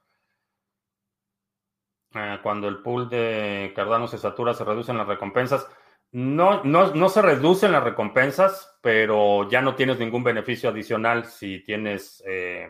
Cuando 2.43 2.67
el 2.67 2.81
pool 2.81 3.09
de 3.09 3.71
Cardano 3.75 4.07
se 4.07 4.17
satura, 4.17 4.53
se 4.53 4.65
reducen 4.65 4.97
las 4.97 5.07
recompensas. 5.07 5.69
No, 6.13 6.63
no, 6.65 6.93
no 6.93 7.09
se 7.09 7.21
reducen 7.21 7.71
las 7.71 7.83
recompensas, 7.83 8.77
pero 8.81 9.49
ya 9.49 9.61
no 9.61 9.75
tienes 9.75 9.97
ningún 9.97 10.23
beneficio 10.23 10.69
adicional 10.69 11.25
si 11.25 11.59
tienes, 11.63 12.21
eh, 12.27 12.69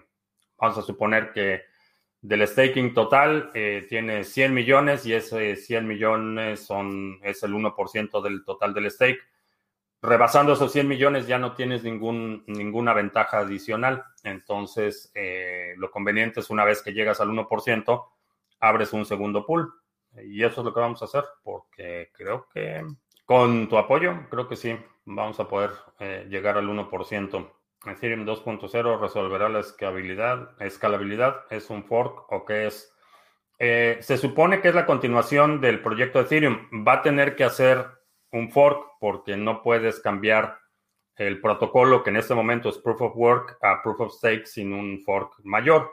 vamos 0.58 0.77
a 0.77 0.84
suponer 0.84 1.32
que 1.32 1.63
del 2.21 2.47
staking 2.47 2.93
total 2.93 3.49
eh, 3.56 3.88
tienes 3.89 4.32
100 4.32 4.54
millones 4.54 5.08
y 5.08 5.13
ese 5.13 5.56
100 5.56 5.88
millones 5.88 6.63
son, 6.63 7.19
es 7.23 7.41
el 7.41 7.54
1% 7.54 8.21
del 8.21 8.45
total 8.45 8.75
del 8.75 8.91
stake. 8.91 9.19
Rebasando 10.04 10.54
esos 10.54 10.71
100 10.71 10.88
millones 10.88 11.25
ya 11.25 11.39
no 11.39 11.56
tienes 11.56 11.84
ningún, 11.84 12.43
ninguna 12.45 12.93
ventaja 12.93 13.39
adicional. 13.39 14.04
Entonces, 14.23 15.12
eh, 15.15 15.73
lo 15.77 15.89
conveniente 15.89 16.41
es 16.41 16.51
una 16.51 16.63
vez 16.63 16.84
que 16.84 16.93
llegas 16.93 17.21
al 17.21 17.30
1%, 17.30 18.06
abres 18.60 18.93
un 18.93 19.06
segundo 19.06 19.45
pool. 19.45 19.73
Y 20.23 20.43
eso 20.43 20.62
es 20.62 20.65
lo 20.65 20.73
que 20.73 20.80
vamos 20.80 21.01
a 21.01 21.06
hacer, 21.06 21.23
porque 21.43 22.12
creo 22.13 22.47
que 22.54 22.84
con 23.32 23.70
tu 23.70 23.78
apoyo, 23.78 24.28
creo 24.30 24.50
que 24.50 24.58
sí, 24.58 24.78
vamos 25.06 25.39
a 25.39 25.48
poder 25.48 25.70
eh, 26.00 26.28
llegar 26.30 26.58
al 26.58 26.67
1%. 26.67 27.50
Ethereum 27.86 28.26
2.0 28.26 29.00
resolverá 29.00 29.48
la 29.48 29.62
escalabilidad. 29.62 30.50
¿Escalabilidad 30.60 31.46
es 31.50 31.70
un 31.70 31.86
fork 31.86 32.30
o 32.30 32.44
qué 32.44 32.67
es? 32.67 32.94
Eh, 33.58 34.00
se 34.02 34.17
supone 34.17 34.60
que 34.60 34.67
es 34.67 34.76
la 34.76 34.86
continuación 34.86 35.62
del 35.62 35.82
proyecto 35.82 36.20
Ethereum. 36.20 36.86
Va 36.86 36.96
a 36.96 37.02
tener 37.04 37.38
que 37.38 37.46
hacer 37.46 37.88
un 38.34 38.52
fork 38.52 38.98
porque 39.00 39.38
no 39.38 39.62
puedes 39.62 40.02
cambiar 40.02 40.60
el 41.15 41.39
protocolo 41.39 42.04
que 42.04 42.10
en 42.10 42.17
este 42.17 42.36
momento 42.36 42.67
es 42.67 42.80
Proof 42.80 43.02
of 43.02 43.15
Work 43.15 43.60
a 43.62 43.82
Proof 43.82 44.02
of 44.02 44.13
Stake 44.13 44.46
sin 44.46 44.74
un 44.74 45.00
fork 45.06 45.36
mayor. 45.46 45.89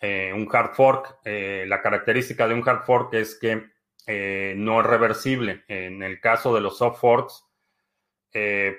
Eh, 0.00 0.32
un 0.34 0.48
hard 0.50 0.72
fork, 0.72 1.18
la 1.26 1.82
característica 1.82 2.48
de 2.48 2.54
un 2.54 2.66
hard 2.66 2.86
fork 2.86 3.12
es 3.12 3.38
que 3.38 3.73
eh, 4.06 4.54
no 4.56 4.80
es 4.80 4.86
reversible. 4.86 5.64
En 5.68 6.02
el 6.02 6.20
caso 6.20 6.54
de 6.54 6.60
los 6.60 6.78
soft 6.78 7.00
forks, 7.00 7.44
eh, 8.32 8.76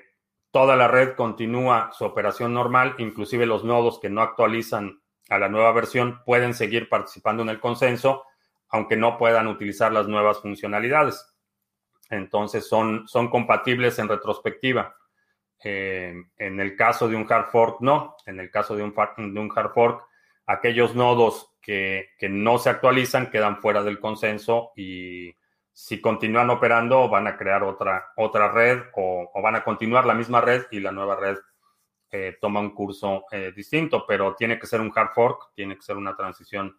toda 0.50 0.76
la 0.76 0.88
red 0.88 1.14
continúa 1.14 1.90
su 1.92 2.04
operación 2.04 2.54
normal, 2.54 2.94
inclusive 2.98 3.46
los 3.46 3.64
nodos 3.64 3.98
que 4.00 4.10
no 4.10 4.22
actualizan 4.22 5.00
a 5.28 5.38
la 5.38 5.48
nueva 5.48 5.72
versión 5.72 6.22
pueden 6.24 6.54
seguir 6.54 6.88
participando 6.88 7.42
en 7.42 7.48
el 7.48 7.60
consenso, 7.60 8.24
aunque 8.68 8.96
no 8.96 9.18
puedan 9.18 9.48
utilizar 9.48 9.92
las 9.92 10.06
nuevas 10.06 10.40
funcionalidades. 10.40 11.34
Entonces 12.10 12.68
son, 12.68 13.08
son 13.08 13.28
compatibles 13.28 13.98
en 13.98 14.08
retrospectiva. 14.08 14.94
Eh, 15.64 16.14
en 16.36 16.60
el 16.60 16.76
caso 16.76 17.08
de 17.08 17.16
un 17.16 17.26
hard 17.30 17.50
fork, 17.50 17.80
no. 17.80 18.16
En 18.26 18.38
el 18.38 18.50
caso 18.50 18.76
de 18.76 18.82
un, 18.82 18.94
de 18.94 19.40
un 19.40 19.52
hard 19.54 19.72
fork, 19.72 20.04
aquellos 20.46 20.94
nodos 20.94 21.55
que, 21.66 22.28
no 22.30 22.58
se 22.58 22.70
actualizan 22.70 23.28
quedan 23.28 23.60
fuera 23.60 23.82
del 23.82 23.98
consenso 23.98 24.70
y 24.76 25.34
si 25.72 26.00
continúan 26.00 26.48
operando 26.50 27.08
van 27.08 27.26
a 27.26 27.36
crear 27.36 27.64
otra, 27.64 28.12
otra 28.16 28.52
red 28.52 28.82
o, 28.94 29.28
van 29.42 29.56
a 29.56 29.64
continuar 29.64 30.06
la 30.06 30.14
misma 30.14 30.40
red 30.40 30.66
y 30.70 30.78
la 30.78 30.92
nueva 30.92 31.16
red 31.16 31.36
eh, 32.12 32.38
toma 32.40 32.60
un 32.60 32.72
curso 32.72 33.24
eh, 33.32 33.52
distinto, 33.54 34.06
pero 34.06 34.36
tiene 34.36 34.60
que 34.60 34.66
ser 34.68 34.80
un 34.80 34.92
hard 34.94 35.12
fork, 35.12 35.52
tiene 35.56 35.74
que 35.74 35.82
ser 35.82 35.96
una 35.96 36.14
transición 36.14 36.78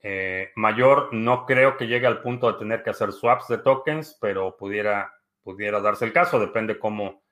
eh, 0.00 0.52
mayor. 0.54 1.12
No 1.12 1.44
creo 1.44 1.76
que 1.76 1.88
llegue 1.88 2.06
al 2.06 2.22
punto 2.22 2.52
de 2.52 2.58
tener 2.60 2.84
que 2.84 2.90
hacer 2.90 3.10
swaps 3.12 3.48
de 3.48 3.58
tokens, 3.58 4.16
pero 4.20 4.56
pudiera, 4.56 5.12
pudiera 5.42 5.80
darse 5.80 6.04
el 6.04 6.12
caso, 6.12 6.38
depende 6.38 6.78
cómo, 6.78 7.24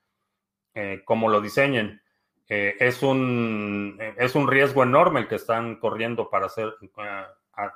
cómo 1.04 1.28
lo 1.28 1.40
diseñen. 1.40 2.02
Eh, 2.46 2.76
es, 2.78 3.02
un, 3.02 3.98
es 4.18 4.34
un 4.34 4.48
riesgo 4.48 4.82
enorme 4.82 5.20
el 5.20 5.28
que 5.28 5.36
están 5.36 5.76
corriendo 5.76 6.28
para 6.28 6.46
hacer, 6.46 6.74
eh, 6.82 7.24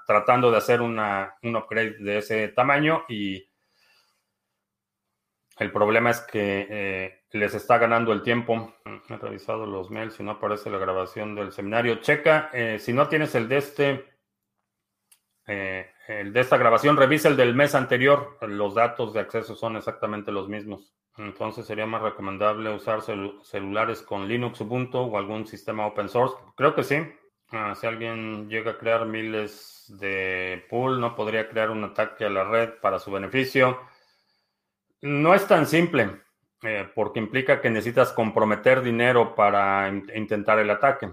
tratando 0.06 0.50
de 0.50 0.58
hacer 0.58 0.82
una, 0.82 1.34
un 1.42 1.56
upgrade 1.56 1.96
de 1.98 2.18
ese 2.18 2.48
tamaño 2.48 3.04
y 3.08 3.48
el 5.58 5.72
problema 5.72 6.10
es 6.10 6.20
que 6.20 6.66
eh, 6.68 7.24
les 7.32 7.54
está 7.54 7.78
ganando 7.78 8.12
el 8.12 8.22
tiempo. 8.22 8.74
He 9.08 9.16
revisado 9.16 9.66
los 9.66 9.90
mails 9.90 10.20
y 10.20 10.22
no 10.22 10.32
aparece 10.32 10.70
la 10.70 10.78
grabación 10.78 11.34
del 11.34 11.50
seminario. 11.50 11.96
Checa, 11.96 12.50
si 12.78 12.92
no 12.92 13.08
tienes 13.08 13.34
el 13.34 13.48
de 13.48 13.56
este, 13.56 14.04
el 15.46 16.32
de 16.32 16.40
esta 16.40 16.58
grabación, 16.58 16.96
revisa 16.96 17.28
el 17.28 17.36
del 17.36 17.54
mes 17.54 17.74
anterior. 17.74 18.38
Los 18.42 18.74
datos 18.74 19.14
de 19.14 19.20
acceso 19.20 19.56
son 19.56 19.76
exactamente 19.76 20.30
los 20.30 20.48
mismos. 20.48 20.94
Entonces 21.18 21.66
sería 21.66 21.84
más 21.84 22.00
recomendable 22.00 22.72
usar 22.72 23.00
celulares 23.02 24.02
con 24.02 24.28
Linux, 24.28 24.60
Ubuntu 24.60 24.98
o 24.98 25.18
algún 25.18 25.46
sistema 25.46 25.86
open 25.86 26.08
source. 26.08 26.36
Creo 26.56 26.74
que 26.74 26.84
sí. 26.84 26.96
Ah, 27.50 27.74
si 27.74 27.86
alguien 27.86 28.48
llega 28.48 28.72
a 28.72 28.78
crear 28.78 29.04
miles 29.06 29.86
de 29.98 30.64
pool, 30.70 31.00
no 31.00 31.16
podría 31.16 31.48
crear 31.48 31.70
un 31.70 31.82
ataque 31.82 32.24
a 32.24 32.30
la 32.30 32.44
red 32.44 32.74
para 32.80 32.98
su 32.98 33.10
beneficio. 33.10 33.80
No 35.00 35.34
es 35.34 35.46
tan 35.46 35.66
simple, 35.66 36.20
eh, 36.62 36.88
porque 36.94 37.18
implica 37.18 37.60
que 37.60 37.70
necesitas 37.70 38.12
comprometer 38.12 38.82
dinero 38.82 39.34
para 39.34 39.88
intentar 39.88 40.58
el 40.58 40.70
ataque. 40.70 41.10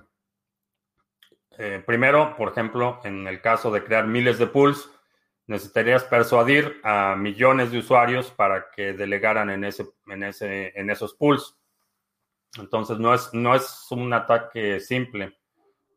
Eh, 1.58 1.82
primero, 1.86 2.36
por 2.36 2.50
ejemplo, 2.50 3.00
en 3.06 3.28
el 3.28 3.42
caso 3.42 3.72
de 3.72 3.84
crear 3.84 4.06
miles 4.06 4.38
de 4.38 4.48
pools, 4.48 4.92
necesitarías 5.48 6.04
persuadir 6.04 6.80
a 6.84 7.16
millones 7.16 7.72
de 7.72 7.80
usuarios 7.80 8.32
para 8.32 8.70
que 8.72 8.94
delegaran 8.94 9.50
en, 9.50 9.64
ese, 9.64 9.88
en, 10.08 10.24
ese, 10.24 10.78
en 10.80 10.90
esos 10.90 11.14
pools. 11.14 11.58
Entonces 12.58 13.00
no 13.00 13.14
es, 13.14 13.34
no 13.34 13.54
es 13.54 13.88
un 13.92 14.14
ataque 14.14 14.80
simple, 14.80 15.38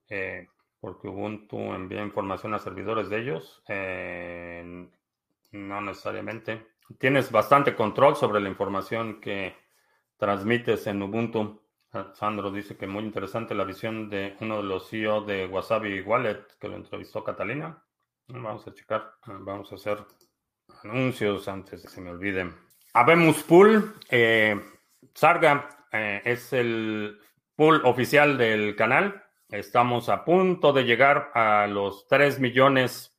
eh, 0.09 0.49
porque 0.81 1.09
Ubuntu 1.09 1.57
envía 1.73 2.03
información 2.03 2.55
a 2.55 2.59
servidores 2.59 3.09
de 3.09 3.19
ellos. 3.21 3.63
Eh, 3.69 4.89
no 5.53 5.81
necesariamente. 5.81 6.67
Tienes 6.99 7.31
bastante 7.31 7.75
control 7.75 8.17
sobre 8.17 8.41
la 8.41 8.49
información 8.49 9.21
que 9.21 9.55
transmites 10.17 10.87
en 10.87 11.03
Ubuntu. 11.03 11.63
Sandro 12.15 12.51
dice 12.51 12.77
que 12.77 12.87
muy 12.87 13.03
interesante 13.03 13.55
la 13.55 13.65
visión 13.65 14.11
de 14.11 14.37
uno 14.41 14.59
de 14.59 14.63
los 14.63 14.89
CEO 14.89 15.23
de 15.23 15.47
Wasabi 15.47 16.03
Wallet 16.03 16.45
que 16.61 16.69
lo 16.69 16.77
entrevistó 16.77 17.25
Catalina. 17.25 17.83
Vamos 18.31 18.69
a 18.69 18.75
checar, 18.75 19.15
vamos 19.27 19.73
a 19.73 19.77
hacer 19.77 20.05
anuncios 20.85 21.49
antes 21.49 21.83
de 21.83 21.89
que 21.89 21.95
se 21.95 22.01
me 22.03 22.11
olviden. 22.11 22.55
Habemos 22.93 23.43
Pool, 23.43 23.95
eh, 24.11 24.61
Sarga 25.15 25.87
eh, 25.91 26.21
es 26.27 26.53
el 26.53 27.19
pool 27.57 27.81
oficial 27.85 28.37
del 28.37 28.77
canal. 28.77 29.25
Estamos 29.49 30.11
a 30.11 30.27
punto 30.27 30.75
de 30.75 30.85
llegar 30.85 31.31
a 31.35 31.67
los 31.69 32.07
3 32.07 32.39
millones 32.39 33.17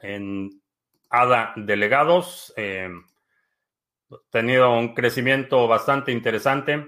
en 0.00 0.60
ADA 1.08 1.52
delegados. 1.54 2.52
Eh, 2.56 2.90
tenido 4.30 4.76
un 4.76 4.92
crecimiento 4.92 5.68
bastante 5.68 6.10
interesante 6.10 6.84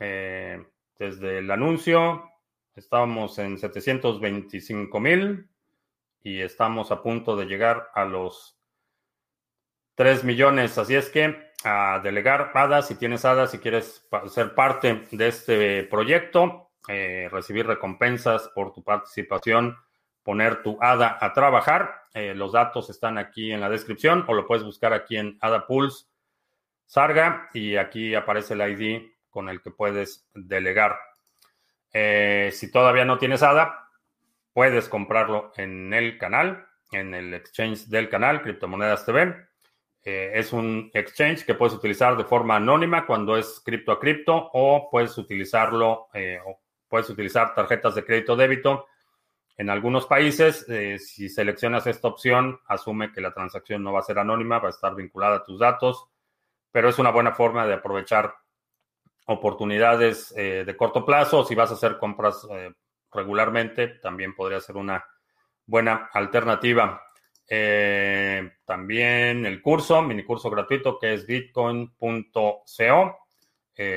eh, 0.00 0.64
desde 0.98 1.38
el 1.38 1.50
anuncio. 1.50 2.30
Estábamos 2.74 3.38
en 3.38 3.58
725 3.58 5.00
mil 5.00 5.50
y 6.26 6.42
estamos 6.42 6.90
a 6.90 7.04
punto 7.04 7.36
de 7.36 7.46
llegar 7.46 7.88
a 7.94 8.04
los 8.04 8.58
3 9.94 10.24
millones. 10.24 10.76
Así 10.76 10.96
es 10.96 11.08
que 11.08 11.52
a 11.62 12.00
delegar 12.02 12.50
ADA, 12.52 12.82
si 12.82 12.96
tienes 12.96 13.24
ADA, 13.24 13.46
si 13.46 13.60
quieres 13.60 14.04
ser 14.26 14.52
parte 14.52 15.06
de 15.12 15.28
este 15.28 15.84
proyecto, 15.84 16.72
eh, 16.88 17.28
recibir 17.30 17.68
recompensas 17.68 18.48
por 18.56 18.72
tu 18.72 18.82
participación, 18.82 19.76
poner 20.24 20.64
tu 20.64 20.76
ADA 20.80 21.16
a 21.20 21.32
trabajar. 21.32 22.02
Eh, 22.12 22.34
los 22.34 22.50
datos 22.50 22.90
están 22.90 23.18
aquí 23.18 23.52
en 23.52 23.60
la 23.60 23.70
descripción 23.70 24.24
o 24.26 24.34
lo 24.34 24.48
puedes 24.48 24.64
buscar 24.64 24.92
aquí 24.92 25.16
en 25.16 25.38
ADA 25.40 25.64
Pools 25.68 26.10
Sarga 26.86 27.50
y 27.54 27.76
aquí 27.76 28.16
aparece 28.16 28.54
el 28.54 28.62
ID 28.62 29.12
con 29.30 29.48
el 29.48 29.62
que 29.62 29.70
puedes 29.70 30.28
delegar. 30.34 30.98
Eh, 31.92 32.50
si 32.52 32.72
todavía 32.72 33.04
no 33.04 33.16
tienes 33.16 33.44
ADA, 33.44 33.85
puedes 34.56 34.88
comprarlo 34.88 35.52
en 35.58 35.92
el 35.92 36.16
canal, 36.16 36.66
en 36.90 37.12
el 37.12 37.34
exchange 37.34 37.88
del 37.88 38.08
canal, 38.08 38.40
Criptomonedas 38.40 39.04
TV. 39.04 39.36
Eh, 40.02 40.30
es 40.32 40.50
un 40.54 40.90
exchange 40.94 41.44
que 41.44 41.52
puedes 41.52 41.74
utilizar 41.74 42.16
de 42.16 42.24
forma 42.24 42.56
anónima 42.56 43.04
cuando 43.04 43.36
es 43.36 43.60
cripto 43.62 43.92
a 43.92 44.00
cripto 44.00 44.48
o 44.54 44.88
puedes 44.90 45.18
utilizarlo, 45.18 46.08
o 46.46 46.60
puedes 46.88 47.10
utilizar 47.10 47.54
tarjetas 47.54 47.96
de 47.96 48.04
crédito 48.06 48.34
débito. 48.34 48.86
En 49.58 49.68
algunos 49.68 50.06
países, 50.06 50.64
si 51.04 51.28
seleccionas 51.28 51.86
esta 51.86 52.08
opción, 52.08 52.58
asume 52.66 53.12
que 53.12 53.20
la 53.20 53.34
transacción 53.34 53.82
no 53.82 53.92
va 53.92 54.00
a 54.00 54.04
ser 54.04 54.18
anónima, 54.18 54.58
va 54.58 54.68
a 54.68 54.70
estar 54.70 54.94
vinculada 54.94 55.36
a 55.36 55.44
tus 55.44 55.58
datos, 55.58 56.08
pero 56.72 56.88
es 56.88 56.98
una 56.98 57.10
buena 57.10 57.32
forma 57.32 57.66
de 57.66 57.74
aprovechar 57.74 58.34
oportunidades 59.26 60.32
eh, 60.34 60.64
de 60.64 60.76
corto 60.78 61.04
plazo. 61.04 61.44
Si 61.44 61.54
vas 61.54 61.70
a 61.70 61.74
hacer 61.74 61.98
compras 61.98 62.46
eh, 62.50 62.72
regularmente, 63.16 63.88
también 63.88 64.34
podría 64.34 64.60
ser 64.60 64.76
una 64.76 65.04
buena 65.66 66.10
alternativa. 66.12 67.02
Eh, 67.48 68.58
también 68.64 69.46
el 69.46 69.62
curso, 69.62 70.02
mini 70.02 70.24
curso 70.24 70.50
gratuito 70.50 70.98
que 70.98 71.14
es 71.14 71.26
bitcoin.co. 71.26 73.18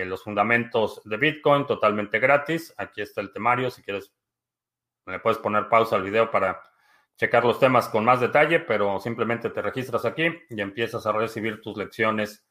los 0.05 0.23
fundamentos 0.23 1.01
de 1.05 1.17
Bitcoin 1.17 1.65
totalmente 1.65 2.19
gratis. 2.19 2.73
Aquí 2.77 3.01
está 3.01 3.21
el 3.21 3.31
temario. 3.31 3.69
Si 3.69 3.81
quieres, 3.81 4.11
le 5.05 5.19
puedes 5.19 5.39
poner 5.39 5.69
pausa 5.69 5.95
al 5.95 6.03
video 6.03 6.29
para 6.31 6.61
checar 7.17 7.43
los 7.43 7.59
temas 7.59 7.89
con 7.89 8.05
más 8.05 8.21
detalle, 8.21 8.59
pero 8.61 8.99
simplemente 8.99 9.49
te 9.49 9.61
registras 9.61 10.05
aquí 10.05 10.27
y 10.49 10.61
empiezas 10.61 11.05
a 11.05 11.11
recibir 11.11 11.61
tus 11.61 11.77
lecciones 11.77 12.45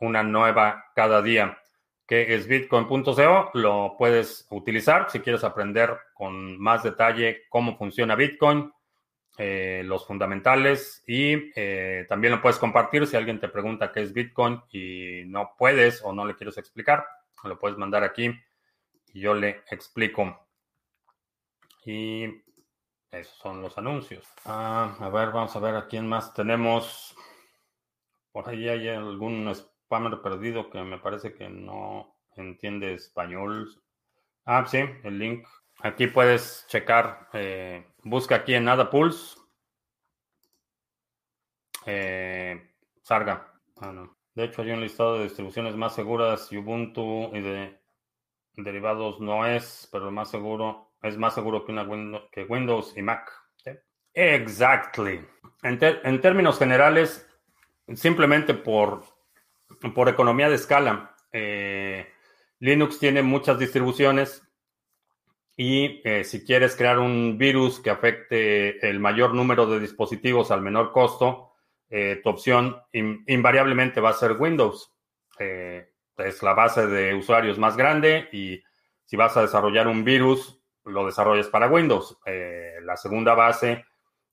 una 0.00 0.22
nueva 0.22 0.86
cada 0.94 1.20
día 1.20 1.59
que 2.10 2.34
es 2.34 2.48
bitcoin.co. 2.48 3.50
Lo 3.54 3.94
puedes 3.96 4.48
utilizar 4.50 5.08
si 5.08 5.20
quieres 5.20 5.44
aprender 5.44 5.96
con 6.12 6.58
más 6.58 6.82
detalle 6.82 7.44
cómo 7.48 7.78
funciona 7.78 8.16
Bitcoin, 8.16 8.72
eh, 9.38 9.82
los 9.84 10.08
fundamentales 10.08 11.04
y 11.06 11.52
eh, 11.54 12.06
también 12.08 12.32
lo 12.32 12.42
puedes 12.42 12.58
compartir 12.58 13.06
si 13.06 13.16
alguien 13.16 13.38
te 13.38 13.48
pregunta 13.48 13.92
qué 13.92 14.02
es 14.02 14.12
Bitcoin 14.12 14.60
y 14.72 15.22
no 15.26 15.52
puedes 15.56 16.02
o 16.02 16.12
no 16.12 16.24
le 16.24 16.34
quieres 16.34 16.58
explicar. 16.58 17.06
Lo 17.44 17.56
puedes 17.60 17.78
mandar 17.78 18.02
aquí 18.02 18.28
y 19.14 19.20
yo 19.20 19.32
le 19.32 19.62
explico. 19.70 20.48
Y 21.86 22.24
esos 23.12 23.38
son 23.38 23.62
los 23.62 23.78
anuncios. 23.78 24.26
Ah, 24.46 24.96
a 24.98 25.08
ver, 25.10 25.30
vamos 25.30 25.54
a 25.54 25.60
ver 25.60 25.76
a 25.76 25.86
quién 25.86 26.08
más 26.08 26.34
tenemos. 26.34 27.14
Por 28.32 28.48
ahí 28.48 28.68
hay 28.68 28.88
algún 28.88 29.44
spammer 29.90 30.22
perdido 30.22 30.70
que 30.70 30.80
me 30.84 30.98
parece 30.98 31.34
que 31.34 31.48
no 31.48 32.14
entiende 32.36 32.94
español. 32.94 33.68
Ah, 34.44 34.64
sí, 34.64 34.78
el 35.02 35.18
link. 35.18 35.44
Aquí 35.80 36.06
puedes 36.06 36.64
checar, 36.68 37.28
eh, 37.32 37.84
busca 38.04 38.36
aquí 38.36 38.54
en 38.54 38.66
Nada 38.66 38.88
Pulse. 38.88 39.36
Eh, 41.86 42.70
Sarga. 43.02 43.52
Ah, 43.80 43.90
no. 43.90 44.16
De 44.32 44.44
hecho, 44.44 44.62
hay 44.62 44.70
un 44.70 44.80
listado 44.80 45.16
de 45.16 45.24
distribuciones 45.24 45.74
más 45.74 45.96
seguras 45.96 46.52
Ubuntu 46.52 47.34
y 47.34 47.40
de 47.40 47.80
derivados 48.54 49.20
no 49.20 49.44
es, 49.44 49.88
pero 49.90 50.12
más 50.12 50.30
seguro, 50.30 50.92
es 51.02 51.16
más 51.16 51.34
seguro 51.34 51.64
que, 51.64 51.72
una 51.72 51.82
Windows, 51.82 52.28
que 52.30 52.44
Windows 52.44 52.96
y 52.96 53.02
Mac. 53.02 53.28
Exactly. 54.14 55.26
en 55.62 56.20
términos 56.20 56.58
generales, 56.58 57.28
simplemente 57.94 58.54
por 58.54 59.02
por 59.94 60.08
economía 60.08 60.48
de 60.48 60.56
escala. 60.56 61.14
Eh, 61.32 62.06
Linux 62.58 62.98
tiene 62.98 63.22
muchas 63.22 63.58
distribuciones 63.58 64.42
y 65.56 66.00
eh, 66.04 66.24
si 66.24 66.44
quieres 66.44 66.76
crear 66.76 66.98
un 66.98 67.38
virus 67.38 67.80
que 67.80 67.90
afecte 67.90 68.86
el 68.88 69.00
mayor 69.00 69.34
número 69.34 69.66
de 69.66 69.80
dispositivos 69.80 70.50
al 70.50 70.62
menor 70.62 70.92
costo, 70.92 71.52
eh, 71.88 72.20
tu 72.22 72.30
opción 72.30 72.76
invariablemente 72.92 74.00
va 74.00 74.10
a 74.10 74.14
ser 74.14 74.32
Windows. 74.32 74.92
es 75.38 76.42
la 76.42 76.52
base 76.52 76.86
de 76.86 77.14
usuarios 77.14 77.58
más 77.58 77.76
grande 77.76 78.28
y 78.30 78.62
si 79.06 79.16
vas 79.16 79.36
a 79.36 79.42
desarrollar 79.42 79.88
un 79.88 80.04
virus, 80.04 80.60
lo 80.84 81.06
desarrollas 81.06 81.48
para 81.48 81.68
Windows. 81.68 82.18
la 82.82 82.96
segunda 82.96 83.34
base 83.34 83.84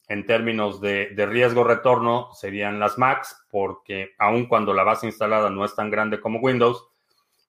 en 0.07 0.25
términos 0.25 0.79
de, 0.79 1.13
riesgo-retorno 1.15 2.33
serían 2.33 2.79
las 2.79 2.97
Macs, 2.97 3.45
porque 3.49 4.15
aun 4.17 4.45
cuando 4.45 4.73
la 4.73 4.83
base 4.83 5.05
instalada 5.05 5.49
no 5.49 5.65
es 5.65 5.75
tan 5.75 5.89
grande 5.89 6.21
como 6.21 6.39
Windows, 6.39 6.87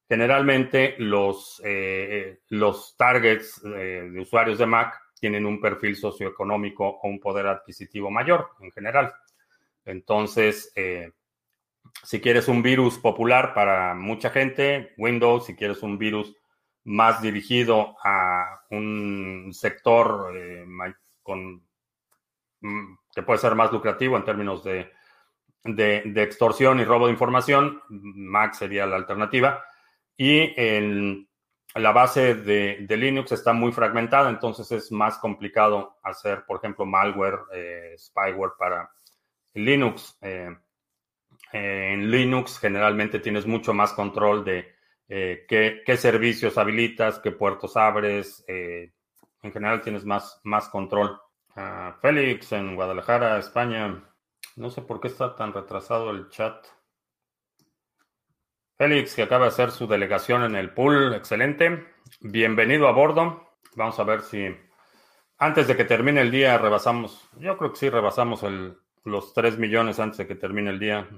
generalmente 0.09 0.97
los, 0.99 1.63
eh, 1.65 2.41
los 2.49 2.97
targets 2.97 3.63
eh, 3.65 4.09
de 4.11 4.21
usuarios 4.21 4.59
de 4.59 4.67
Mac 4.67 5.01
tienen 5.21 5.47
un 5.47 5.61
perfil 5.61 5.97
socioeconómico 5.97 6.99
o 7.03 7.09
un 7.09 7.21
poder 7.21 7.47
adquisitivo 7.47 8.11
mayor 8.11 8.51
en 8.61 8.73
general. 8.73 9.13
Entonces, 9.85 10.73
eh, 10.75 11.13
si 12.03 12.21
quieres 12.21 12.49
un 12.49 12.63
virus 12.63 12.99
popular 12.99 13.55
para 13.55 13.95
mucha 13.95 14.31
gente, 14.31 14.95
Windows, 14.97 15.47
si 15.47 15.55
quieres 15.55 15.83
un 15.83 15.97
virus 15.97 16.35
más 16.85 17.23
dirigido 17.23 17.97
a 18.03 18.63
un 18.71 19.51
sector 19.53 20.33
con 21.23 21.68
que 23.15 23.23
puede 23.23 23.39
ser 23.39 23.55
más 23.55 23.73
lucrativo 23.73 24.17
en 24.17 24.25
términos 24.25 24.65
de, 24.65 24.91
extorsión 26.17 26.81
y 26.81 26.85
robo 26.85 27.07
de 27.07 27.13
información, 27.13 27.83
Mac 27.89 28.55
sería 28.55 28.87
la 28.87 28.97
alternativa. 28.97 29.65
Y 30.17 30.55
la 31.75 31.93
base 31.93 32.35
de, 32.35 32.79
de, 32.81 32.97
Linux 32.97 33.33
está 33.33 33.53
muy 33.53 33.73
fragmentada, 33.73 34.31
entonces 34.31 34.71
es 34.73 34.91
más 34.91 35.19
complicado 35.19 35.99
hacer, 36.03 36.45
por 36.47 36.59
ejemplo, 36.59 36.87
malware, 36.87 37.41
eh, 37.53 37.95
spyware 37.99 38.53
para 38.59 38.91
Linux. 39.55 40.17
Eh, 40.23 40.57
en 41.53 42.11
Linux 42.11 42.59
generalmente 42.59 43.21
tienes 43.21 43.47
mucho 43.47 43.73
más 43.73 43.93
control 43.93 44.45
de 44.45 44.75
eh, 45.09 45.47
qué, 45.49 45.83
qué, 45.85 45.97
servicios 45.97 46.59
habilitas, 46.59 47.21
qué 47.21 47.31
puertos 47.31 47.77
abres. 47.77 48.45
en 48.49 49.53
general 49.53 49.81
tienes 49.81 50.05
más, 50.05 50.41
más 50.45 50.69
control. 50.69 51.19
Félix 52.01 52.53
en 52.53 52.75
Guadalajara, 52.75 53.39
España. 53.39 54.05
No 54.57 54.71
sé 54.71 54.83
por 54.83 55.01
qué 55.01 55.09
está 55.09 55.35
tan 55.35 55.53
retrasado 55.53 56.11
el 56.11 56.29
chat. 56.29 56.67
Félix, 58.77 59.15
que 59.15 59.23
acaba 59.23 59.45
de 59.45 59.49
hacer 59.49 59.71
su 59.71 59.87
delegación 59.87 60.45
en 60.45 60.55
el 60.55 60.73
pool, 60.73 61.15
excelente. 61.15 61.87
Bienvenido 62.21 62.87
a 62.89 62.93
bordo. 62.93 63.57
Vamos 63.75 63.99
a 63.99 64.05
ver 64.05 64.23
si 64.23 64.55
antes 65.39 65.69
de 65.69 65.77
que 65.77 65.85
termine 65.85 66.21
el 66.21 66.31
día 66.31 66.59
rebasamos, 66.59 67.29
yo 67.39 67.57
creo 67.57 67.71
que 67.71 67.79
sí 67.79 67.91
rebasamos 67.91 68.45
los 69.05 69.35
3 69.35 69.59
millones 69.59 70.01
antes 70.01 70.19
de 70.19 70.27
que 70.27 70.35
termine 70.35 70.71
el 70.71 70.81
día. 70.81 71.09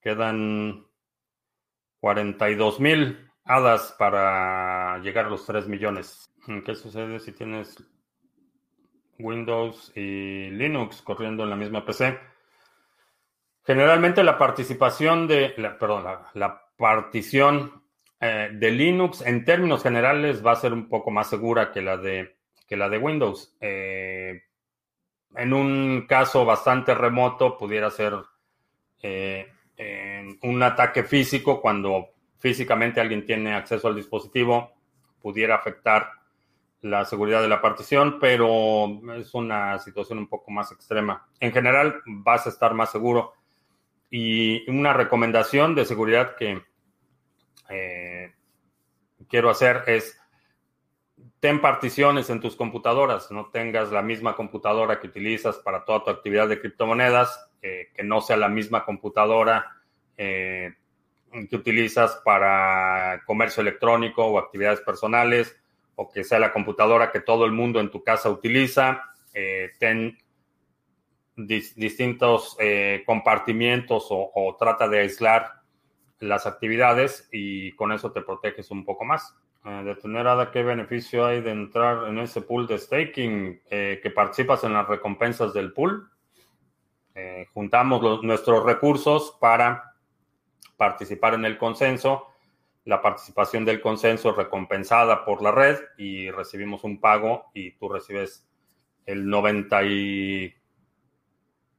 Quedan 0.00 0.86
42 2.00 2.80
mil 2.80 3.30
hadas 3.44 3.94
para 3.98 4.98
llegar 4.98 5.26
a 5.26 5.30
los 5.30 5.46
3 5.46 5.68
millones. 5.68 6.32
¿Qué 6.64 6.74
sucede 6.74 7.20
si 7.20 7.32
tienes 7.32 7.76
Windows 9.18 9.92
y 9.94 10.50
Linux 10.50 11.02
corriendo 11.02 11.44
en 11.44 11.50
la 11.50 11.56
misma 11.56 11.84
PC. 11.84 12.18
Generalmente 13.64 14.22
la 14.22 14.38
participación 14.38 15.26
de, 15.26 15.54
la, 15.56 15.78
perdón, 15.78 16.04
la, 16.34 16.62
partición 16.76 17.82
eh, 18.20 18.50
de 18.52 18.70
Linux 18.70 19.22
en 19.22 19.46
términos 19.46 19.82
generales 19.82 20.44
va 20.44 20.52
a 20.52 20.56
ser 20.56 20.74
un 20.74 20.90
poco 20.90 21.10
más 21.10 21.30
segura 21.30 21.72
que 21.72 21.80
la 21.80 21.96
de, 21.96 22.36
que 22.68 22.76
la 22.76 22.90
de 22.90 22.98
Windows. 22.98 23.56
Eh, 23.60 24.42
en 25.36 25.52
un 25.54 26.06
caso 26.06 26.44
bastante 26.44 26.94
remoto 26.94 27.56
pudiera 27.56 27.90
ser 27.90 28.14
eh, 29.02 29.48
un 30.42 30.62
ataque 30.62 31.02
físico 31.02 31.60
cuando 31.60 32.10
físicamente 32.38 33.00
alguien 33.00 33.24
tiene 33.24 33.54
acceso 33.54 33.88
al 33.88 33.96
dispositivo, 33.96 34.72
pudiera 35.20 35.56
afectar 35.56 36.10
la 36.90 37.04
seguridad 37.04 37.42
de 37.42 37.48
la 37.48 37.60
partición, 37.60 38.18
pero 38.20 39.00
es 39.16 39.34
una 39.34 39.78
situación 39.78 40.18
un 40.18 40.28
poco 40.28 40.50
más 40.50 40.72
extrema. 40.72 41.28
En 41.40 41.52
general, 41.52 42.02
vas 42.06 42.46
a 42.46 42.50
estar 42.50 42.74
más 42.74 42.90
seguro. 42.90 43.34
Y 44.10 44.68
una 44.70 44.92
recomendación 44.92 45.74
de 45.74 45.84
seguridad 45.84 46.36
que 46.36 46.62
eh, 47.68 48.32
quiero 49.28 49.50
hacer 49.50 49.82
es 49.86 50.18
ten 51.40 51.60
particiones 51.60 52.30
en 52.30 52.40
tus 52.40 52.56
computadoras, 52.56 53.30
no 53.30 53.50
tengas 53.50 53.92
la 53.92 54.02
misma 54.02 54.34
computadora 54.34 55.00
que 55.00 55.08
utilizas 55.08 55.56
para 55.58 55.84
toda 55.84 56.02
tu 56.04 56.10
actividad 56.10 56.48
de 56.48 56.60
criptomonedas, 56.60 57.50
eh, 57.62 57.90
que 57.94 58.02
no 58.02 58.20
sea 58.20 58.36
la 58.36 58.48
misma 58.48 58.84
computadora 58.84 59.76
eh, 60.16 60.74
que 61.50 61.56
utilizas 61.56 62.20
para 62.24 63.22
comercio 63.26 63.60
electrónico 63.60 64.24
o 64.24 64.38
actividades 64.38 64.80
personales 64.80 65.56
o 65.96 66.10
que 66.10 66.24
sea 66.24 66.38
la 66.38 66.52
computadora 66.52 67.10
que 67.10 67.20
todo 67.20 67.44
el 67.46 67.52
mundo 67.52 67.80
en 67.80 67.90
tu 67.90 68.04
casa 68.04 68.30
utiliza. 68.30 69.02
Eh, 69.34 69.72
ten 69.78 70.16
distintos 71.36 72.56
eh, 72.60 73.02
compartimientos 73.04 74.06
o, 74.10 74.56
trata 74.58 74.88
de 74.88 75.00
aislar 75.00 75.62
las 76.20 76.46
actividades 76.46 77.28
y 77.30 77.72
con 77.72 77.92
eso 77.92 78.12
te 78.12 78.22
proteges 78.22 78.70
un 78.70 78.84
poco 78.84 79.04
más. 79.04 79.34
Eh, 79.64 79.82
de 79.84 79.96
tener 79.96 80.26
ADA, 80.26 80.50
¿qué 80.50 80.62
beneficio 80.62 81.26
hay 81.26 81.40
de 81.40 81.50
entrar 81.50 82.08
en 82.08 82.18
ese 82.18 82.42
pool 82.42 82.66
de 82.66 82.78
staking? 82.78 83.62
Que 83.68 84.12
participas 84.14 84.64
en 84.64 84.74
las 84.74 84.86
recompensas 84.86 85.52
del 85.52 85.72
pool. 85.72 86.10
Juntamos 87.54 88.22
nuestros 88.22 88.62
recursos 88.64 89.36
para 89.40 89.94
participar 90.76 91.32
en 91.34 91.46
el 91.46 91.56
consenso. 91.56 92.26
La 92.86 93.02
participación 93.02 93.64
del 93.64 93.80
consenso 93.80 94.32
recompensada 94.32 95.24
por 95.24 95.42
la 95.42 95.50
red 95.50 95.76
y 95.98 96.30
recibimos 96.30 96.84
un 96.84 97.00
pago 97.00 97.46
y 97.52 97.72
tú 97.72 97.88
recibes 97.88 98.48
el 99.06 99.28
90 99.28 99.82
y 99.86 100.54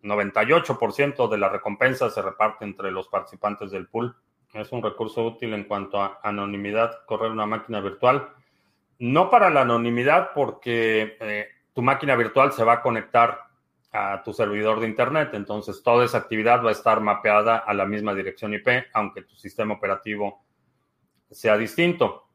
98% 0.04 1.30
de 1.30 1.38
la 1.38 1.48
recompensa 1.48 2.10
se 2.10 2.22
reparte 2.22 2.66
entre 2.66 2.92
los 2.92 3.08
participantes 3.08 3.72
del 3.72 3.88
pool. 3.88 4.18
Es 4.54 4.74
un 4.74 4.84
recurso 4.84 5.26
útil 5.26 5.54
en 5.54 5.64
cuanto 5.64 6.02
a 6.02 6.20
anonimidad, 6.24 7.06
correr 7.06 7.32
una 7.32 7.46
máquina 7.46 7.80
virtual. 7.80 8.28
No 9.00 9.30
para 9.30 9.50
la 9.50 9.62
anonimidad, 9.62 10.32
porque 10.36 11.16
eh, 11.22 11.48
tu 11.72 11.82
máquina 11.82 12.18
virtual 12.18 12.52
se 12.52 12.66
va 12.66 12.74
a 12.74 12.82
conectar 12.82 13.48
a 13.94 14.22
tu 14.24 14.34
servidor 14.34 14.82
de 14.82 14.88
Internet, 14.88 15.30
entonces 15.36 15.82
toda 15.82 16.04
esa 16.04 16.18
actividad 16.18 16.62
va 16.62 16.70
a 16.70 16.74
estar 16.74 17.00
mapeada 17.00 17.60
a 17.60 17.74
la 17.74 17.86
misma 17.86 18.14
dirección 18.14 18.54
IP, 18.54 18.68
aunque 18.94 19.22
tu 19.22 19.38
sistema 19.38 19.76
operativo 19.76 20.44
sea 21.32 21.58
distinto. 21.58 22.28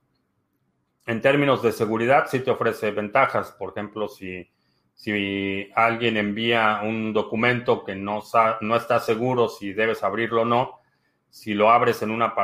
En 1.06 1.20
términos 1.20 1.62
de 1.62 1.72
seguridad, 1.72 2.26
sí 2.28 2.40
te 2.40 2.50
ofrece 2.50 2.90
ventajas. 2.92 3.52
Por 3.52 3.70
ejemplo, 3.70 4.08
si, 4.08 4.48
si 4.94 5.70
alguien 5.74 6.16
envía 6.16 6.80
un 6.82 7.12
documento 7.12 7.84
que 7.84 7.94
no, 7.94 8.22
no 8.60 8.76
está 8.76 9.00
seguro 9.00 9.48
si 9.48 9.72
debes 9.72 10.02
abrirlo 10.02 10.42
o 10.42 10.44
no, 10.44 10.80
si 11.28 11.54
lo 11.54 11.70
abres 11.70 12.02
en 12.02 12.10
una, 12.10 12.34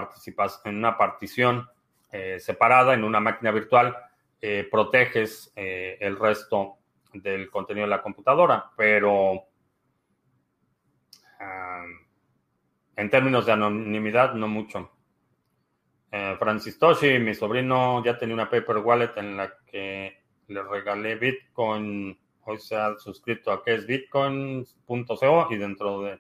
en 0.65 0.77
una 0.77 0.97
partición 0.97 1.69
eh, 2.11 2.41
separada, 2.41 2.95
en 2.95 3.05
una 3.05 3.21
máquina 3.21 3.51
virtual, 3.51 3.97
eh, 4.41 4.67
proteges 4.71 5.53
eh, 5.55 5.99
el 6.01 6.19
resto 6.19 6.79
del 7.13 7.51
contenido 7.51 7.87
de 7.87 7.91
la 7.91 8.03
computadora, 8.03 8.71
pero 8.77 9.45
ah, 11.41 11.85
en 12.97 13.11
términos 13.11 13.47
de 13.47 13.53
anonimidad, 13.53 14.35
no 14.35 14.49
mucho. 14.49 14.91
Francis 16.11 16.79
Toshi, 16.79 17.19
mi 17.19 17.35
sobrino, 17.35 18.03
ya 18.05 18.17
tenía 18.17 18.35
una 18.35 18.49
paper 18.49 18.79
wallet 18.79 19.17
en 19.17 19.37
la 19.37 19.53
que 19.67 20.23
le 20.49 20.63
regalé 20.63 21.17
Bitcoin. 21.17 22.19
Hoy 22.45 22.59
se 22.59 22.77
ha 22.77 22.99
suscrito 22.99 23.53
a 23.53 23.63
que 23.63 23.75
es 23.75 23.87
bitcoin.co 23.87 25.49
y 25.51 25.57
dentro 25.57 26.03
de 26.03 26.19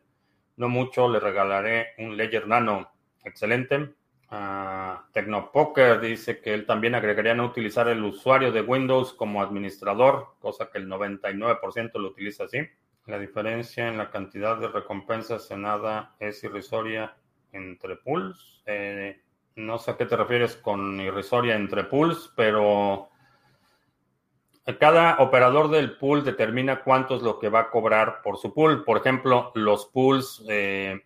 no 0.58 0.68
mucho, 0.68 1.08
le 1.08 1.20
regalaré 1.20 1.90
un 1.98 2.16
Ledger 2.16 2.48
Nano. 2.48 2.90
Excelente. 3.24 3.94
Uh, 4.30 4.98
Tecnopoker 5.12 6.00
dice 6.00 6.40
que 6.40 6.52
él 6.52 6.66
también 6.66 6.96
agregaría 6.96 7.32
no 7.32 7.46
utilizar 7.46 7.88
el 7.88 8.02
usuario 8.02 8.50
de 8.50 8.60
Windows 8.60 9.14
como 9.14 9.40
administrador, 9.40 10.34
cosa 10.40 10.68
que 10.68 10.78
el 10.78 10.88
99% 10.88 11.92
lo 11.94 12.08
utiliza 12.08 12.44
así. 12.44 12.58
La 13.06 13.20
diferencia 13.20 13.86
en 13.86 13.96
la 13.96 14.10
cantidad 14.10 14.58
de 14.58 14.66
recompensas 14.66 15.48
en 15.52 15.62
nada 15.62 16.16
es 16.18 16.42
irrisoria 16.42 17.16
entre 17.52 17.96
pools. 17.96 18.62
Eh, 18.66 19.22
no 19.58 19.78
sé 19.78 19.90
a 19.90 19.96
qué 19.96 20.06
te 20.06 20.16
refieres 20.16 20.56
con 20.56 21.00
irrisoria 21.00 21.56
entre 21.56 21.84
pools, 21.84 22.32
pero 22.36 23.10
cada 24.78 25.16
operador 25.18 25.68
del 25.68 25.96
pool 25.96 26.24
determina 26.24 26.82
cuánto 26.82 27.16
es 27.16 27.22
lo 27.22 27.38
que 27.38 27.48
va 27.48 27.60
a 27.60 27.70
cobrar 27.70 28.22
por 28.22 28.38
su 28.38 28.54
pool. 28.54 28.84
Por 28.84 28.98
ejemplo, 28.98 29.50
los 29.54 29.86
pools, 29.86 30.44
eh, 30.48 31.00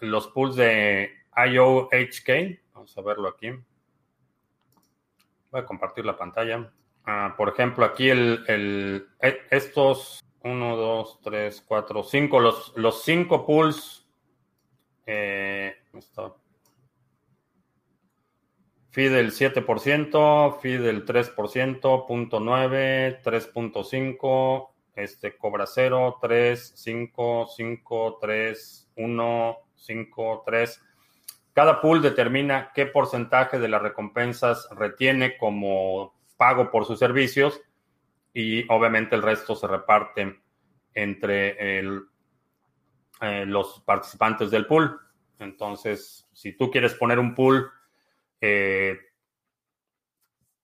los 0.00 0.28
pools 0.28 0.56
de 0.56 1.10
IOHK, 1.36 2.60
vamos 2.72 2.96
a 2.96 3.02
verlo 3.02 3.28
aquí. 3.28 3.50
Voy 5.50 5.60
a 5.60 5.66
compartir 5.66 6.06
la 6.06 6.16
pantalla. 6.16 6.72
Ah, 7.04 7.34
por 7.36 7.50
ejemplo, 7.50 7.84
aquí 7.84 8.08
el, 8.08 9.06
e, 9.20 9.38
estos 9.50 10.24
1, 10.44 10.76
2, 10.76 11.20
3, 11.22 11.64
4, 11.66 12.02
5, 12.04 12.40
los, 12.40 12.72
los 12.76 13.02
cinco 13.02 13.44
pools. 13.44 14.06
Eh, 15.04 15.74
Fee 18.98 19.10
del 19.10 19.30
7%, 19.30 20.58
fee 20.58 20.78
del 20.78 21.06
3%, 21.06 22.04
punto 22.08 22.40
9, 22.40 23.20
3.5, 23.22 24.70
este 24.96 25.36
cobra 25.36 25.66
0, 25.66 26.18
3, 26.20 26.72
5, 26.74 27.46
5, 27.56 28.18
3, 28.20 28.90
1, 28.96 29.58
5, 29.76 30.42
3. 30.44 30.82
Cada 31.52 31.80
pool 31.80 32.02
determina 32.02 32.72
qué 32.74 32.86
porcentaje 32.86 33.60
de 33.60 33.68
las 33.68 33.82
recompensas 33.82 34.68
retiene 34.72 35.38
como 35.38 36.16
pago 36.36 36.72
por 36.72 36.84
sus 36.84 36.98
servicios 36.98 37.60
y 38.34 38.68
obviamente 38.68 39.14
el 39.14 39.22
resto 39.22 39.54
se 39.54 39.68
reparte 39.68 40.40
entre 40.94 41.78
el, 41.78 42.02
eh, 43.20 43.44
los 43.46 43.80
participantes 43.86 44.50
del 44.50 44.66
pool. 44.66 44.98
Entonces, 45.38 46.28
si 46.32 46.54
tú 46.54 46.68
quieres 46.68 46.94
poner 46.94 47.20
un 47.20 47.36
pool 47.36 47.70
eh, 48.40 48.98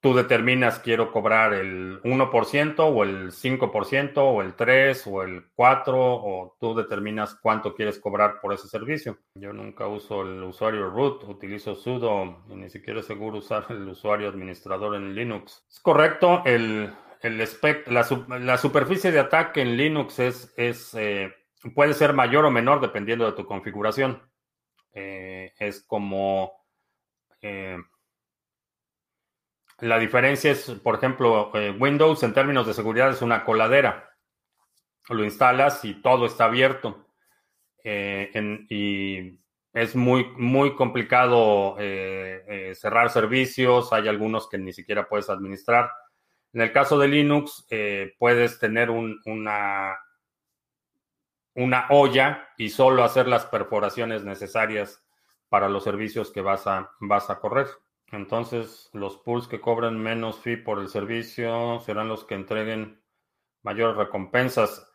tú 0.04 0.12
determinas 0.12 0.80
quiero 0.80 1.10
cobrar 1.10 1.54
el 1.54 2.02
1% 2.02 2.74
o 2.78 3.04
el 3.04 3.32
5% 3.32 4.12
o 4.18 4.42
el 4.42 4.54
3% 4.54 5.06
o 5.06 5.22
el 5.22 5.50
4% 5.56 5.84
o 5.94 6.56
tú 6.60 6.74
determinas 6.74 7.38
cuánto 7.40 7.74
quieres 7.74 7.98
cobrar 7.98 8.38
por 8.42 8.52
ese 8.52 8.68
servicio. 8.68 9.16
Yo 9.34 9.54
nunca 9.54 9.86
uso 9.86 10.20
el 10.20 10.42
usuario 10.42 10.90
root, 10.90 11.24
utilizo 11.24 11.74
sudo 11.74 12.44
y 12.50 12.54
ni 12.54 12.68
siquiera 12.68 13.00
es 13.00 13.06
seguro 13.06 13.38
usar 13.38 13.64
el 13.70 13.88
usuario 13.88 14.28
administrador 14.28 14.94
en 14.94 15.14
Linux. 15.14 15.64
Es 15.70 15.80
correcto, 15.80 16.42
el, 16.44 16.92
el 17.22 17.38
la, 17.86 18.06
la, 18.40 18.58
superficie 18.58 19.10
de 19.10 19.20
ataque 19.20 19.62
en 19.62 19.74
Linux 19.74 20.18
es, 20.18 20.52
es 20.58 20.92
eh, 20.92 21.32
puede 21.74 21.94
ser 21.94 22.12
mayor 22.12 22.44
o 22.44 22.50
menor 22.50 22.82
dependiendo 22.82 23.24
de 23.24 23.32
tu 23.32 23.46
configuración. 23.46 24.22
Eh, 24.92 25.54
es 25.58 25.82
como 25.86 26.63
eh, 27.46 27.76
la 29.80 29.98
diferencia 29.98 30.50
es, 30.50 30.70
por 30.82 30.94
ejemplo, 30.94 31.50
eh, 31.54 31.70
Windows 31.78 32.22
en 32.22 32.32
términos 32.32 32.66
de 32.66 32.72
seguridad 32.72 33.10
es 33.10 33.20
una 33.20 33.44
coladera. 33.44 34.16
Lo 35.10 35.22
instalas 35.24 35.84
y 35.84 36.00
todo 36.00 36.24
está 36.24 36.46
abierto. 36.46 37.06
Eh, 37.84 38.30
y 38.70 39.38
es 39.74 39.94
muy, 39.94 40.24
muy 40.38 40.74
complicado 40.74 41.76
cerrar 41.76 43.10
servicios. 43.10 43.92
Hay 43.92 44.08
algunos 44.08 44.48
que 44.48 44.56
ni 44.56 44.72
siquiera 44.72 45.06
puedes 45.06 45.28
administrar. 45.28 45.90
En 46.54 46.62
el 46.62 46.72
caso 46.72 46.98
de 46.98 47.08
Linux, 47.08 47.66
puedes 48.18 48.58
tener 48.58 48.88
una, 48.88 49.98
una 51.54 51.86
olla 51.90 52.48
y 52.56 52.70
solo 52.70 53.04
hacer 53.04 53.28
las 53.28 53.44
perforaciones 53.44 54.24
necesarias 54.24 55.03
para 55.54 55.68
los 55.68 55.84
servicios 55.84 56.32
que 56.32 56.40
vas 56.40 56.66
a, 56.66 56.90
vas 56.98 57.30
a 57.30 57.38
correr. 57.38 57.68
Entonces, 58.10 58.90
los 58.92 59.18
pools 59.18 59.46
que 59.46 59.60
cobran 59.60 59.96
menos 60.02 60.40
fee 60.40 60.56
por 60.56 60.80
el 60.80 60.88
servicio 60.88 61.78
serán 61.78 62.08
los 62.08 62.24
que 62.24 62.34
entreguen 62.34 63.00
mayores 63.62 63.96
recompensas. 63.96 64.90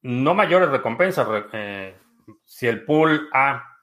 No 0.00 0.34
mayores 0.34 0.68
recompensas. 0.68 1.26
Eh, 1.52 1.96
si 2.44 2.68
el 2.68 2.84
pool 2.84 3.28
A 3.32 3.76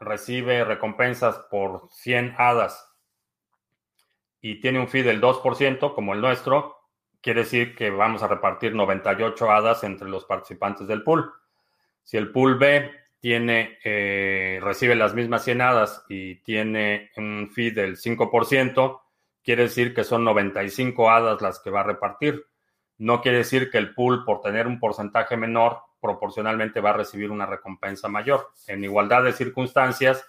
recibe 0.00 0.64
recompensas 0.64 1.38
por 1.48 1.86
100 1.92 2.34
hadas 2.38 2.92
y 4.40 4.60
tiene 4.60 4.80
un 4.80 4.88
fee 4.88 5.04
del 5.04 5.20
2%, 5.20 5.94
como 5.94 6.12
el 6.12 6.20
nuestro, 6.20 6.88
quiere 7.20 7.42
decir 7.42 7.76
que 7.76 7.90
vamos 7.90 8.24
a 8.24 8.26
repartir 8.26 8.74
98 8.74 9.48
hadas 9.48 9.84
entre 9.84 10.08
los 10.08 10.24
participantes 10.24 10.88
del 10.88 11.04
pool. 11.04 11.32
Si 12.02 12.16
el 12.16 12.32
pool 12.32 12.58
B 12.58 13.01
tiene, 13.22 13.78
eh, 13.84 14.58
recibe 14.60 14.96
las 14.96 15.14
mismas 15.14 15.44
100 15.44 15.60
hadas 15.60 16.04
y 16.08 16.42
tiene 16.42 17.12
un 17.16 17.52
fee 17.54 17.70
del 17.70 17.96
5%, 17.96 19.00
quiere 19.44 19.62
decir 19.62 19.94
que 19.94 20.02
son 20.02 20.24
95 20.24 21.08
hadas 21.08 21.40
las 21.40 21.60
que 21.60 21.70
va 21.70 21.82
a 21.82 21.84
repartir. 21.84 22.44
No 22.98 23.22
quiere 23.22 23.38
decir 23.38 23.70
que 23.70 23.78
el 23.78 23.94
pool, 23.94 24.24
por 24.24 24.40
tener 24.40 24.66
un 24.66 24.80
porcentaje 24.80 25.36
menor, 25.36 25.82
proporcionalmente 26.00 26.80
va 26.80 26.90
a 26.90 26.94
recibir 26.94 27.30
una 27.30 27.46
recompensa 27.46 28.08
mayor. 28.08 28.50
En 28.66 28.82
igualdad 28.82 29.22
de 29.22 29.32
circunstancias, 29.32 30.26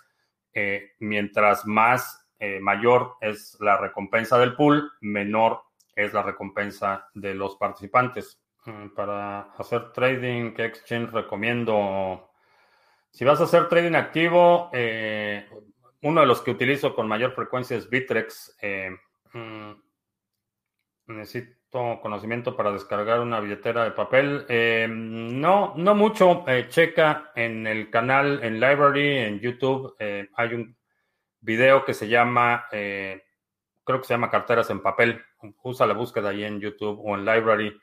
eh, 0.53 0.91
mientras 0.99 1.65
más 1.65 2.27
eh, 2.37 2.59
mayor 2.59 3.15
es 3.21 3.57
la 3.59 3.75
recompensa 3.75 4.37
del 4.37 4.55
pool, 4.55 4.91
menor 5.01 5.63
es 5.95 6.13
la 6.13 6.21
recompensa 6.21 7.09
de 7.15 7.33
los 7.33 7.55
participantes. 7.55 8.39
Mm, 8.65 8.89
para 8.89 9.51
hacer 9.57 9.91
trading, 9.93 10.53
¿qué 10.53 10.65
exchange 10.65 11.09
recomiendo? 11.09 12.29
Si 13.13 13.23
vas 13.23 13.39
a 13.39 13.43
hacer 13.43 13.69
trading 13.69 13.93
activo, 13.93 14.71
eh, 14.73 15.47
uno 16.01 16.21
de 16.21 16.25
los 16.27 16.41
que 16.41 16.49
utilizo 16.49 16.95
con 16.95 17.07
mayor 17.07 17.35
frecuencia 17.35 17.77
es 17.77 17.87
Bitrex. 17.87 18.57
Eh, 18.59 18.89
mm, 19.33 19.71
necesito 21.05 21.99
conocimiento 22.01 22.57
para 22.57 22.71
descargar 22.71 23.19
una 23.19 23.39
billetera 23.39 23.83
de 23.83 23.91
papel. 23.91 24.47
Eh, 24.49 24.87
no, 24.89 25.75
no 25.77 25.93
mucho. 25.93 26.43
checa 26.69 27.31
en 27.35 27.67
el 27.67 27.91
canal, 27.91 28.43
en 28.43 28.59
Library, 28.59 29.19
en 29.19 29.39
YouTube. 29.39 29.95
hay 29.99 30.53
un 30.55 30.75
video 31.39 31.85
que 31.85 31.93
se 31.93 32.07
llama 32.07 32.65
creo 32.71 33.99
que 34.01 34.07
se 34.07 34.13
llama 34.15 34.31
carteras 34.31 34.71
en 34.71 34.81
papel. 34.81 35.23
Usa 35.61 35.85
la 35.85 35.93
búsqueda 35.93 36.29
ahí 36.29 36.43
en 36.43 36.59
YouTube 36.59 36.99
o 37.03 37.15
en 37.15 37.25
Library 37.25 37.79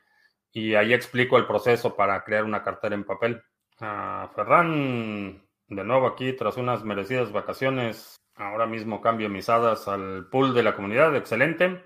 y 0.51 0.75
ahí 0.75 0.93
explico 0.93 1.37
el 1.37 1.47
proceso 1.47 1.95
para 1.95 2.25
crear 2.25 2.43
una 2.43 2.65
cartera 2.65 2.97
en 2.97 3.05
papel. 3.05 3.41
Ah, 3.81 4.31
Ferran, 4.35 5.43
de 5.69 5.85
nuevo 5.85 6.07
aquí, 6.07 6.35
tras 6.35 6.57
unas 6.59 6.85
merecidas 6.85 7.33
vacaciones, 7.33 8.17
ahora 8.35 8.67
mismo 8.67 9.01
cambio 9.01 9.29
mis 9.31 9.49
hadas 9.49 9.89
al 9.89 10.29
pool 10.29 10.55
de 10.55 10.63
la 10.63 10.75
comunidad. 10.75 11.17
Excelente. 11.17 11.83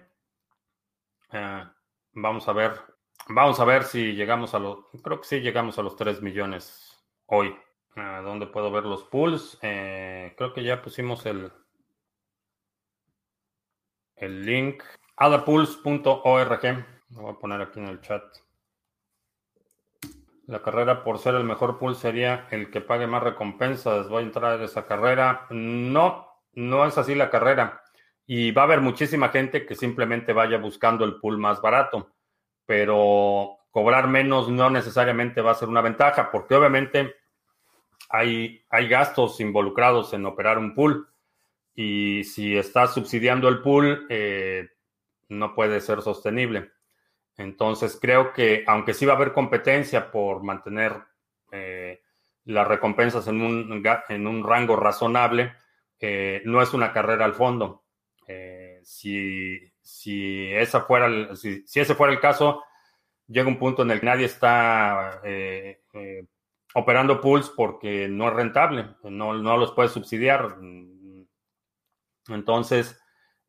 Ah, 1.30 1.72
vamos 2.12 2.48
a 2.48 2.52
ver. 2.52 2.72
Vamos 3.28 3.60
a 3.60 3.64
ver 3.64 3.84
si 3.84 4.14
llegamos 4.14 4.54
a 4.54 4.58
los. 4.58 4.78
Creo 5.02 5.20
que 5.20 5.26
sí 5.28 5.40
llegamos 5.40 5.78
a 5.78 5.82
los 5.82 5.96
3 5.96 6.20
millones 6.22 7.04
hoy. 7.26 7.56
Ah, 7.96 8.20
¿Dónde 8.22 8.46
puedo 8.46 8.70
ver 8.72 8.84
los 8.84 9.04
pools? 9.04 9.58
Eh, 9.62 10.34
creo 10.36 10.52
que 10.52 10.64
ya 10.64 10.82
pusimos 10.82 11.24
el, 11.26 11.52
el 14.16 14.44
link. 14.44 14.82
adapools.org. 15.16 16.86
Lo 17.10 17.22
voy 17.22 17.32
a 17.32 17.38
poner 17.38 17.60
aquí 17.62 17.78
en 17.78 17.86
el 17.86 18.00
chat. 18.00 18.24
La 20.46 20.60
carrera 20.60 21.04
por 21.04 21.18
ser 21.18 21.34
el 21.36 21.44
mejor 21.44 21.78
pool 21.78 21.94
sería 21.96 22.46
el 22.50 22.70
que 22.70 22.82
pague 22.82 23.06
más 23.06 23.22
recompensas. 23.22 24.08
Voy 24.08 24.22
a 24.22 24.26
entrar 24.26 24.60
a 24.60 24.64
esa 24.64 24.86
carrera. 24.86 25.46
No, 25.50 26.28
no 26.52 26.86
es 26.86 26.98
así 26.98 27.14
la 27.14 27.30
carrera. 27.30 27.82
Y 28.26 28.50
va 28.50 28.62
a 28.62 28.64
haber 28.66 28.80
muchísima 28.80 29.30
gente 29.30 29.64
que 29.64 29.74
simplemente 29.74 30.32
vaya 30.32 30.58
buscando 30.58 31.04
el 31.04 31.16
pool 31.16 31.38
más 31.38 31.62
barato. 31.62 32.12
Pero 32.66 33.56
cobrar 33.70 34.06
menos 34.06 34.50
no 34.50 34.68
necesariamente 34.68 35.40
va 35.40 35.52
a 35.52 35.56
ser 35.56 35.68
una 35.68 35.80
ventaja, 35.80 36.30
porque 36.30 36.54
obviamente 36.54 37.16
hay, 38.10 38.64
hay 38.68 38.88
gastos 38.88 39.40
involucrados 39.40 40.12
en 40.12 40.26
operar 40.26 40.58
un 40.58 40.74
pool. 40.74 41.08
Y 41.74 42.22
si 42.24 42.56
estás 42.56 42.94
subsidiando 42.94 43.48
el 43.48 43.62
pool, 43.62 44.06
eh, 44.10 44.68
no 45.28 45.54
puede 45.54 45.80
ser 45.80 46.02
sostenible. 46.02 46.70
Entonces 47.36 47.98
creo 48.00 48.32
que 48.32 48.64
aunque 48.66 48.94
sí 48.94 49.06
va 49.06 49.14
a 49.14 49.16
haber 49.16 49.32
competencia 49.32 50.10
por 50.10 50.42
mantener 50.42 51.02
eh, 51.50 52.00
las 52.44 52.68
recompensas 52.68 53.26
en 53.26 53.40
un, 53.40 53.82
en 54.08 54.26
un 54.26 54.44
rango 54.44 54.76
razonable, 54.76 55.54
eh, 55.98 56.42
no 56.44 56.62
es 56.62 56.72
una 56.74 56.92
carrera 56.92 57.24
al 57.24 57.34
fondo. 57.34 57.84
Eh, 58.26 58.80
si, 58.82 59.58
si, 59.80 60.52
ese 60.52 60.80
fuera 60.80 61.06
el 61.06 62.20
caso, 62.20 62.62
llega 63.26 63.48
un 63.48 63.58
punto 63.58 63.82
en 63.82 63.90
el 63.90 64.00
que 64.00 64.06
nadie 64.06 64.26
está 64.26 65.20
operando 66.74 67.20
pools 67.20 67.50
porque 67.50 68.08
no 68.08 68.28
es 68.28 68.34
rentable, 68.34 68.96
no, 69.04 69.34
no 69.34 69.56
los 69.56 69.72
puede 69.72 69.88
subsidiar. 69.88 70.56
Entonces, 72.28 73.00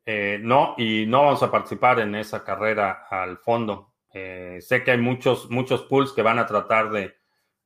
eh, 0.08 0.38
no, 0.40 0.76
y 0.78 1.04
no 1.04 1.24
vamos 1.24 1.42
a 1.42 1.50
participar 1.50 1.98
en 1.98 2.14
esa 2.14 2.44
carrera 2.44 3.08
al 3.10 3.38
fondo. 3.38 3.94
Eh, 4.14 4.58
sé 4.60 4.84
que 4.84 4.92
hay 4.92 4.98
muchos, 4.98 5.50
muchos 5.50 5.82
pools 5.82 6.12
que 6.12 6.22
van 6.22 6.38
a 6.38 6.46
tratar 6.46 6.90
de 6.90 7.16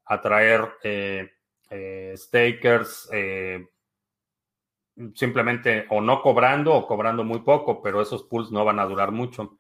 atraer 0.07 0.71
eh, 0.83 2.15
stakers 2.17 3.09
simplemente 5.15 5.87
o 5.91 6.01
no 6.01 6.21
cobrando 6.23 6.75
o 6.75 6.87
cobrando 6.87 7.25
muy 7.25 7.41
poco, 7.41 7.83
pero 7.83 8.01
esos 8.01 8.25
pools 8.25 8.51
no 8.51 8.65
van 8.65 8.79
a 8.79 8.87
durar 8.87 9.13
mucho. 9.13 9.59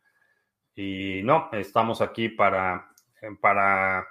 Y 0.74 1.20
no, 1.22 1.50
estamos 1.52 2.00
aquí 2.00 2.30
para, 2.30 2.90
para 3.42 4.06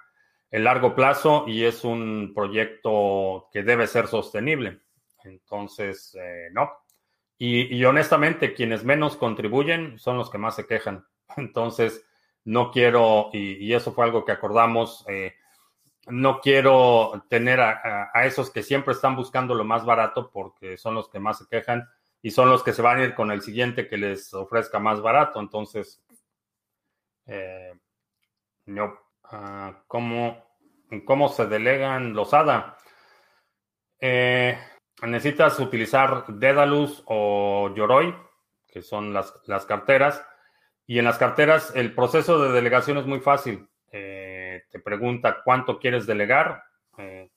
el 0.51 0.63
largo 0.63 0.93
plazo 0.93 1.45
y 1.47 1.63
es 1.65 1.83
un 1.83 2.33
proyecto 2.35 3.49
que 3.51 3.63
debe 3.63 3.87
ser 3.87 4.07
sostenible. 4.07 4.81
Entonces, 5.23 6.15
no, 6.53 6.71
y, 7.41 7.85
honestamente, 7.85 8.53
quienes 8.53 8.83
menos 8.83 9.15
contribuyen 9.15 9.97
son 9.97 10.17
los 10.17 10.29
que 10.29 10.37
más 10.37 10.57
se 10.57 10.67
quejan. 10.67 11.05
Entonces, 11.37 12.05
no 12.43 12.69
quiero, 12.69 13.29
y, 13.31 13.73
eso 13.73 13.93
fue 13.93 14.03
algo 14.03 14.25
que 14.25 14.33
acordamos, 14.33 15.05
eh, 15.07 15.35
no 16.07 16.41
quiero 16.41 17.23
tener 17.29 17.61
a, 17.61 18.11
esos 18.25 18.51
que 18.51 18.61
siempre 18.61 18.93
están 18.93 19.15
buscando 19.15 19.55
lo 19.55 19.63
más 19.63 19.85
barato 19.85 20.31
porque 20.31 20.77
son 20.77 20.95
los 20.95 21.07
que 21.07 21.19
más 21.19 21.37
se 21.37 21.47
quejan 21.47 21.87
y 22.21 22.31
son 22.31 22.49
los 22.49 22.63
que 22.63 22.73
se 22.73 22.81
van 22.81 22.99
a 22.99 23.03
ir 23.03 23.15
con 23.15 23.31
el 23.31 23.41
siguiente 23.41 23.87
que 23.87 23.97
les 23.97 24.33
ofrezca 24.33 24.79
más 24.79 25.01
barato. 25.01 25.39
Entonces, 25.39 26.03
eh, 27.25 27.73
no. 28.65 28.99
Ah, 29.23 29.83
¿cómo, 29.87 30.43
¿Cómo 31.05 31.29
se 31.29 31.45
delegan 31.45 32.13
los 32.13 32.33
ADA? 32.33 32.75
Eh, 34.01 34.57
necesitas 35.07 35.59
utilizar 35.59 36.25
Dedalus 36.27 37.03
o 37.05 37.73
Yoroi, 37.75 38.15
que 38.67 38.81
son 38.81 39.13
las, 39.13 39.31
carteras. 39.67 40.25
Y 40.85 40.99
en 40.99 41.05
las 41.05 41.17
carteras 41.17 41.75
el 41.75 41.93
proceso 41.93 42.41
de 42.41 42.51
delegación 42.51 42.97
es 42.97 43.05
muy 43.05 43.19
fácil. 43.19 43.67
Eh, 43.91 44.63
te 44.69 44.79
pregunta 44.79 45.41
cuánto 45.43 45.79
quieres 45.79 46.05
delegar. 46.05 46.63
Eh, 46.97 47.29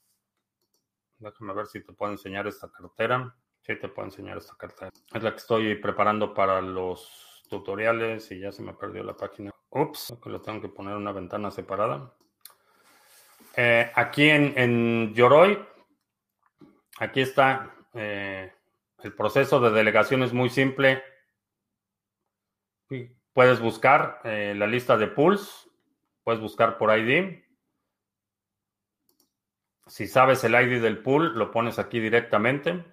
déjame 1.18 1.54
ver 1.54 1.66
si 1.66 1.82
te 1.84 1.92
puedo 1.92 2.12
enseñar 2.12 2.46
esta 2.46 2.70
cartera. 2.70 3.34
Sí, 3.60 3.76
te 3.76 3.88
puedo 3.88 4.08
enseñar 4.08 4.38
esta 4.38 4.56
cartera. 4.56 4.90
Es 5.14 5.22
la 5.22 5.30
que 5.30 5.36
estoy 5.36 5.74
preparando 5.76 6.34
para 6.34 6.60
los 6.60 7.44
tutoriales 7.48 8.30
y 8.32 8.40
ya 8.40 8.50
se 8.50 8.62
me 8.62 8.74
perdió 8.74 9.04
la 9.04 9.16
página. 9.16 9.50
Ups, 9.70 10.14
que 10.22 10.30
lo 10.30 10.40
tengo 10.40 10.60
que 10.60 10.68
poner 10.68 10.94
en 10.94 11.02
una 11.02 11.12
ventana 11.12 11.50
separada. 11.50 12.12
Eh, 13.56 13.90
aquí 13.94 14.28
en, 14.28 14.54
en 14.56 15.14
Yoroi 15.14 15.58
Aquí 16.98 17.20
está. 17.20 17.74
Eh, 17.94 18.52
el 19.02 19.14
proceso 19.14 19.60
de 19.60 19.70
delegación 19.70 20.22
es 20.22 20.32
muy 20.32 20.48
simple. 20.50 21.02
Puedes 23.32 23.60
buscar 23.60 24.20
eh, 24.24 24.54
la 24.56 24.66
lista 24.66 24.96
de 24.96 25.08
pools. 25.08 25.68
Puedes 26.22 26.40
buscar 26.40 26.78
por 26.78 26.96
ID. 26.96 27.42
Si 29.86 30.06
sabes 30.06 30.44
el 30.44 30.54
ID 30.54 30.80
del 30.80 31.02
pool, 31.02 31.36
lo 31.36 31.50
pones 31.50 31.78
aquí 31.78 31.98
directamente. 31.98 32.84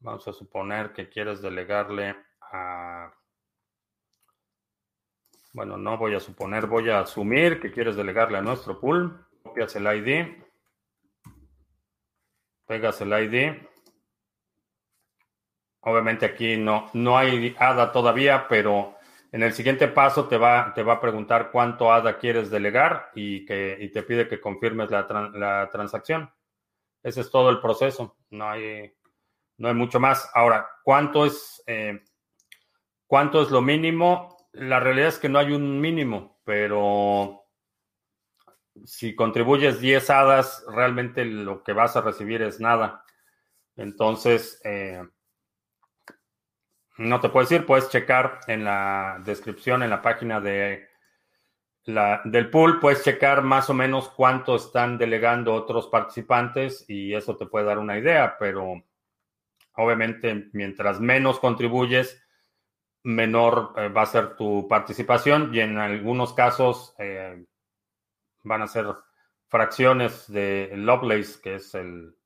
Vamos 0.00 0.28
a 0.28 0.32
suponer 0.32 0.92
que 0.92 1.08
quieres 1.08 1.40
delegarle 1.40 2.14
a... 2.40 3.12
Bueno, 5.52 5.78
no 5.78 5.96
voy 5.96 6.14
a 6.14 6.20
suponer, 6.20 6.66
voy 6.66 6.90
a 6.90 7.00
asumir 7.00 7.58
que 7.60 7.72
quieres 7.72 7.96
delegarle 7.96 8.36
a 8.36 8.42
nuestro 8.42 8.78
pool. 8.78 9.26
Copias 9.42 9.74
el 9.76 9.86
ID 9.86 10.45
pegas 12.66 13.00
el 13.00 13.12
ID. 13.12 13.56
Obviamente 15.80 16.26
aquí 16.26 16.56
no, 16.56 16.90
no 16.94 17.16
hay 17.16 17.54
ADA 17.58 17.92
todavía, 17.92 18.48
pero 18.48 18.96
en 19.32 19.42
el 19.42 19.52
siguiente 19.52 19.88
paso 19.88 20.26
te 20.26 20.36
va, 20.36 20.72
te 20.74 20.82
va 20.82 20.94
a 20.94 21.00
preguntar 21.00 21.50
cuánto 21.52 21.92
ADA 21.92 22.18
quieres 22.18 22.50
delegar 22.50 23.10
y, 23.14 23.44
que, 23.44 23.90
te 23.92 24.02
pide 24.02 24.28
que 24.28 24.40
confirmes 24.40 24.90
la, 24.90 25.68
transacción. 25.70 26.32
Ese 27.02 27.20
es 27.20 27.30
todo 27.30 27.50
el 27.50 27.60
proceso. 27.60 28.16
No 28.30 28.50
hay, 28.50 28.92
no 29.58 29.68
hay 29.68 29.74
mucho 29.74 30.00
más. 30.00 30.28
Ahora, 30.34 30.68
¿cuánto 30.82 31.24
es, 31.24 31.62
eh, 31.66 32.02
¿cuánto 33.06 33.42
es 33.42 33.50
lo 33.50 33.62
mínimo? 33.62 34.36
La 34.52 34.80
realidad 34.80 35.08
es 35.08 35.18
que 35.18 35.28
no 35.28 35.38
hay 35.38 35.52
un 35.52 35.80
mínimo, 35.80 36.40
pero 36.44 37.45
si 38.84 39.14
contribuyes 39.14 39.80
10 39.80 40.10
hadas, 40.10 40.64
realmente 40.68 41.24
lo 41.24 41.62
que 41.62 41.72
vas 41.72 41.96
a 41.96 42.00
recibir 42.00 42.42
es 42.42 42.60
nada. 42.60 43.04
Entonces, 43.76 44.60
eh, 44.64 45.02
no 46.98 47.20
te 47.20 47.28
puedes 47.28 47.50
ir, 47.52 47.66
puedes 47.66 47.90
checar 47.90 48.40
en 48.46 48.64
la 48.64 49.20
descripción, 49.24 49.82
en 49.82 49.90
la 49.90 50.02
página 50.02 50.40
de 50.40 50.88
la, 51.84 52.22
del 52.24 52.50
pool, 52.50 52.80
puedes 52.80 53.04
checar 53.04 53.42
más 53.42 53.70
o 53.70 53.74
menos 53.74 54.08
cuánto 54.08 54.56
están 54.56 54.98
delegando 54.98 55.54
otros 55.54 55.88
participantes 55.88 56.84
y 56.88 57.14
eso 57.14 57.36
te 57.36 57.46
puede 57.46 57.66
dar 57.66 57.78
una 57.78 57.98
idea, 57.98 58.36
pero 58.38 58.82
obviamente 59.74 60.48
mientras 60.52 61.00
menos 61.00 61.38
contribuyes, 61.38 62.22
menor 63.02 63.72
eh, 63.76 63.88
va 63.88 64.02
a 64.02 64.06
ser 64.06 64.36
tu 64.36 64.66
participación 64.68 65.54
y 65.54 65.60
en 65.60 65.78
algunos 65.78 66.32
casos... 66.32 66.94
Eh, 66.98 67.44
van 68.46 68.62
a 68.62 68.66
ser 68.68 68.86
fracciones 69.48 70.30
de 70.30 70.70
Lovelace, 70.74 71.40
que 71.42 71.56
es 71.56 71.74
el, 71.74 72.16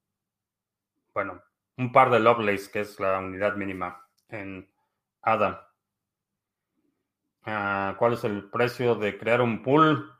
bueno, 1.12 1.42
un 1.76 1.92
par 1.92 2.10
de 2.10 2.20
Lovelace, 2.20 2.70
que 2.70 2.80
es 2.80 3.00
la 3.00 3.18
unidad 3.18 3.56
mínima 3.56 4.06
en 4.28 4.70
ADA. 5.22 5.66
Ah, 7.44 7.96
¿Cuál 7.98 8.12
es 8.14 8.24
el 8.24 8.50
precio 8.50 8.94
de 8.94 9.16
crear 9.18 9.40
un 9.40 9.62
pool? 9.62 10.12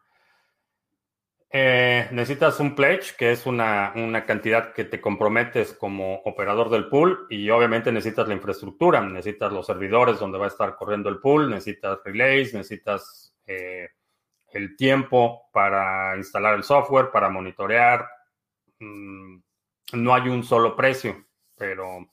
Eh, 1.52 2.08
necesitas 2.12 2.60
un 2.60 2.74
pledge, 2.74 3.16
que 3.18 3.32
es 3.32 3.44
una, 3.44 3.92
una, 3.96 4.24
cantidad 4.24 4.72
que 4.72 4.84
te 4.84 5.00
comprometes 5.00 5.72
como 5.74 6.14
operador 6.24 6.70
del 6.70 6.88
pool 6.88 7.26
y 7.28 7.50
obviamente 7.50 7.90
necesitas 7.90 8.28
la 8.28 8.34
infraestructura, 8.34 9.00
necesitas 9.00 9.52
los 9.52 9.66
servidores 9.66 10.20
donde 10.20 10.38
va 10.38 10.44
a 10.44 10.48
estar 10.48 10.76
corriendo 10.76 11.08
el 11.08 11.18
pool, 11.18 11.50
necesitas 11.50 11.98
relays, 12.04 12.54
necesitas 12.54 13.34
eh, 13.46 13.88
el 14.52 14.76
tiempo 14.76 15.48
para 15.52 16.16
instalar 16.16 16.54
el 16.54 16.62
software, 16.62 17.10
para 17.10 17.28
monitorear. 17.28 18.08
Mm, 18.78 19.38
no 19.94 20.14
hay 20.14 20.28
un 20.28 20.42
solo 20.42 20.76
precio, 20.76 21.24
pero 21.56 22.06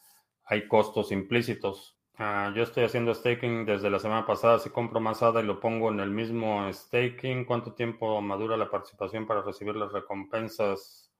hay 0.45 0.67
costos 0.67 1.11
implícitos. 1.11 1.97
Ah, 2.19 2.51
yo 2.55 2.63
estoy 2.63 2.83
haciendo 2.83 3.13
staking 3.13 3.65
desde 3.65 3.91
la 3.91 3.99
semana 3.99 4.25
pasada. 4.25 4.57
Si 4.57 4.71
compro 4.71 4.99
más 4.99 5.21
ADA 5.21 5.41
y 5.41 5.45
lo 5.45 5.59
pongo 5.59 5.91
en 5.91 5.99
el 5.99 6.09
mismo 6.09 6.67
staking, 6.73 7.45
¿cuánto 7.45 7.73
tiempo 7.73 8.19
madura 8.21 8.57
la 8.57 8.71
participación 8.71 9.27
para 9.27 9.43
recibir 9.43 9.75
las 9.75 9.91
recompensas? 9.91 11.11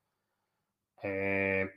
Eh, 1.03 1.70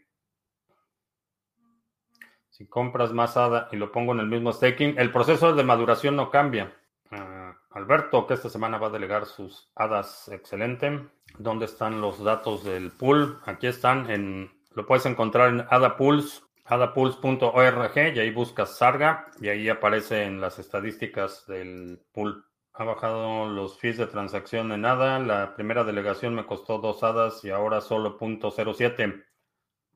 si 2.49 2.67
compras 2.67 3.13
más 3.13 3.37
ADA 3.37 3.69
y 3.73 3.77
lo 3.77 3.93
pongo 3.93 4.13
en 4.13 4.21
el 4.21 4.27
mismo 4.27 4.53
staking, 4.53 4.99
el 4.99 5.13
proceso 5.13 5.55
de 5.55 5.65
maduración 5.65 6.17
no 6.17 6.31
cambia. 6.31 6.75
Ah, 7.11 7.57
Alberto, 7.71 8.27
que 8.27 8.35
esta 8.35 8.49
semana 8.49 8.79
va 8.79 8.89
a 8.89 8.91
delegar 8.91 9.27
sus 9.27 9.71
hadas, 9.75 10.29
excelente. 10.29 11.09
¿Dónde 11.39 11.65
están 11.65 12.01
los 12.01 12.23
datos 12.23 12.65
del 12.65 12.91
pool? 12.93 13.41
Aquí 13.47 13.67
están, 13.67 14.11
en, 14.11 14.51
lo 14.75 14.87
puedes 14.87 15.07
encontrar 15.07 15.49
en 15.49 15.67
AdaPools 15.69 16.45
adapulse.org 16.71 17.97
y 18.15 18.21
ahí 18.21 18.31
buscas 18.31 18.79
Sarga 18.79 19.27
y 19.41 19.49
ahí 19.49 19.69
aparece 19.69 20.23
en 20.23 20.41
las 20.41 20.61
estadísticas 20.61 21.45
del 21.49 22.01
pool. 22.13 22.47
Ha 22.75 22.85
bajado 22.85 23.49
los 23.49 23.79
fees 23.79 23.99
de 23.99 24.07
transacción 24.07 24.71
en 24.71 24.85
ADA. 24.85 25.19
La 25.19 25.55
primera 25.57 25.83
delegación 25.83 26.35
me 26.37 26.47
costó 26.47 26.79
dos 26.79 27.03
hadas 27.03 27.45
y 27.45 27.51
ahora 27.51 27.81
solo 27.81 28.17
.07. 28.17 29.25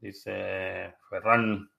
Dice 0.01 0.97
Ferran 1.09 1.71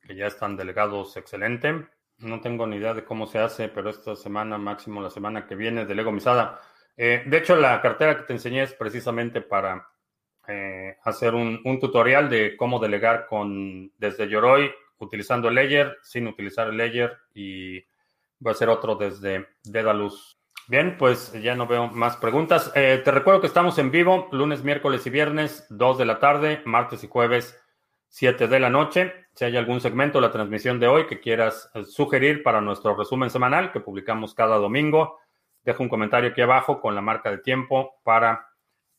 que 0.00 0.14
ya 0.14 0.28
están 0.28 0.56
delegados. 0.56 1.16
Excelente. 1.16 1.88
No 2.18 2.40
tengo 2.40 2.66
ni 2.66 2.76
idea 2.76 2.94
de 2.94 3.04
cómo 3.04 3.26
se 3.26 3.38
hace, 3.38 3.68
pero 3.68 3.90
esta 3.90 4.16
semana, 4.16 4.58
máximo 4.58 5.02
la 5.02 5.10
semana 5.10 5.46
que 5.46 5.54
viene, 5.54 5.84
delego 5.84 6.12
misada. 6.12 6.60
Eh, 6.96 7.24
de 7.26 7.38
hecho, 7.38 7.56
la 7.56 7.80
cartera 7.80 8.16
que 8.16 8.22
te 8.24 8.32
enseñé 8.34 8.62
es 8.62 8.72
precisamente 8.72 9.40
para 9.40 9.88
eh, 10.46 10.96
hacer 11.04 11.34
un, 11.34 11.62
tutorial 11.80 12.28
de 12.28 12.56
cómo 12.56 12.78
delegar 12.78 13.26
con 13.26 13.90
desde 13.98 14.28
Yoroi 14.28 14.70
utilizando 14.98 15.48
el 15.48 15.54
Ledger, 15.54 15.98
sin 16.02 16.26
utilizar 16.28 16.68
el 16.68 16.76
Ledger 16.76 17.16
y 17.34 17.80
voy 18.38 18.50
a 18.50 18.52
hacer 18.52 18.68
otro 18.68 18.94
desde 18.94 19.48
Dedalus. 19.64 20.38
Bien, 20.66 20.96
pues 20.98 21.32
ya 21.42 21.54
no 21.54 21.66
veo 21.66 21.88
más 21.88 22.16
preguntas. 22.16 22.72
Eh, 22.74 23.02
te 23.04 23.10
recuerdo 23.10 23.40
que 23.40 23.46
estamos 23.46 23.78
en 23.78 23.90
vivo 23.90 24.28
lunes, 24.32 24.62
miércoles 24.64 25.06
y 25.06 25.10
viernes, 25.10 25.66
2 25.70 25.98
de 25.98 26.04
la 26.06 26.18
tarde, 26.20 26.62
martes 26.64 27.04
y 27.04 27.08
jueves, 27.08 27.60
7 28.14 28.46
de 28.46 28.60
la 28.60 28.70
noche. 28.70 29.26
Si 29.34 29.44
hay 29.44 29.56
algún 29.56 29.80
segmento 29.80 30.18
de 30.18 30.28
la 30.28 30.30
transmisión 30.30 30.78
de 30.78 30.86
hoy 30.86 31.08
que 31.08 31.18
quieras 31.18 31.68
eh, 31.74 31.82
sugerir 31.82 32.44
para 32.44 32.60
nuestro 32.60 32.94
resumen 32.94 33.28
semanal 33.28 33.72
que 33.72 33.80
publicamos 33.80 34.34
cada 34.34 34.54
domingo, 34.54 35.18
deja 35.64 35.82
un 35.82 35.88
comentario 35.88 36.30
aquí 36.30 36.40
abajo 36.40 36.80
con 36.80 36.94
la 36.94 37.00
marca 37.00 37.32
de 37.32 37.38
tiempo 37.38 37.96
para 38.04 38.46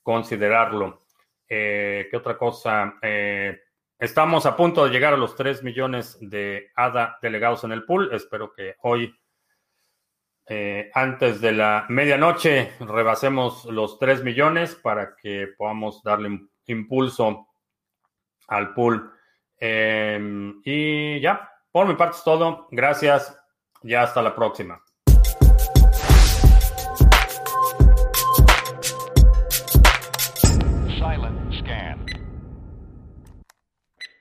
considerarlo. 0.04 1.06
Eh, 1.48 2.10
¿Qué 2.12 2.18
otra 2.18 2.38
cosa? 2.38 2.96
Eh, 3.02 3.58
estamos 3.98 4.46
a 4.46 4.58
punto 4.58 4.84
de 4.84 4.92
llegar 4.92 5.14
a 5.14 5.18
los 5.18 5.34
3 5.38 5.64
millones 5.64 6.18
de 6.20 6.72
ADA 6.76 7.18
delegados 7.22 7.64
en 7.64 7.72
el 7.72 7.86
pool. 7.86 8.10
Espero 8.12 8.52
que 8.52 8.76
hoy, 8.82 9.18
antes 10.94 11.40
de 11.40 11.54
la 11.54 11.86
medianoche, 11.88 12.74
rebasemos 12.82 13.64
los 13.64 13.98
3 13.98 14.26
millones 14.26 14.76
para 14.76 15.16
que 15.16 15.48
podamos 15.58 16.04
darle 16.04 16.50
impulso 16.66 17.48
al 18.48 18.74
pool. 18.74 19.12
y 19.60 21.20
ya, 21.22 21.50
por 21.72 21.88
mi 21.88 21.96
parte 21.96 22.18
es 22.18 22.24
todo. 22.24 22.68
Gracias. 22.72 23.38
Ya 23.84 24.04
hasta 24.04 24.22
la 24.22 24.34
próxima. 24.34 24.82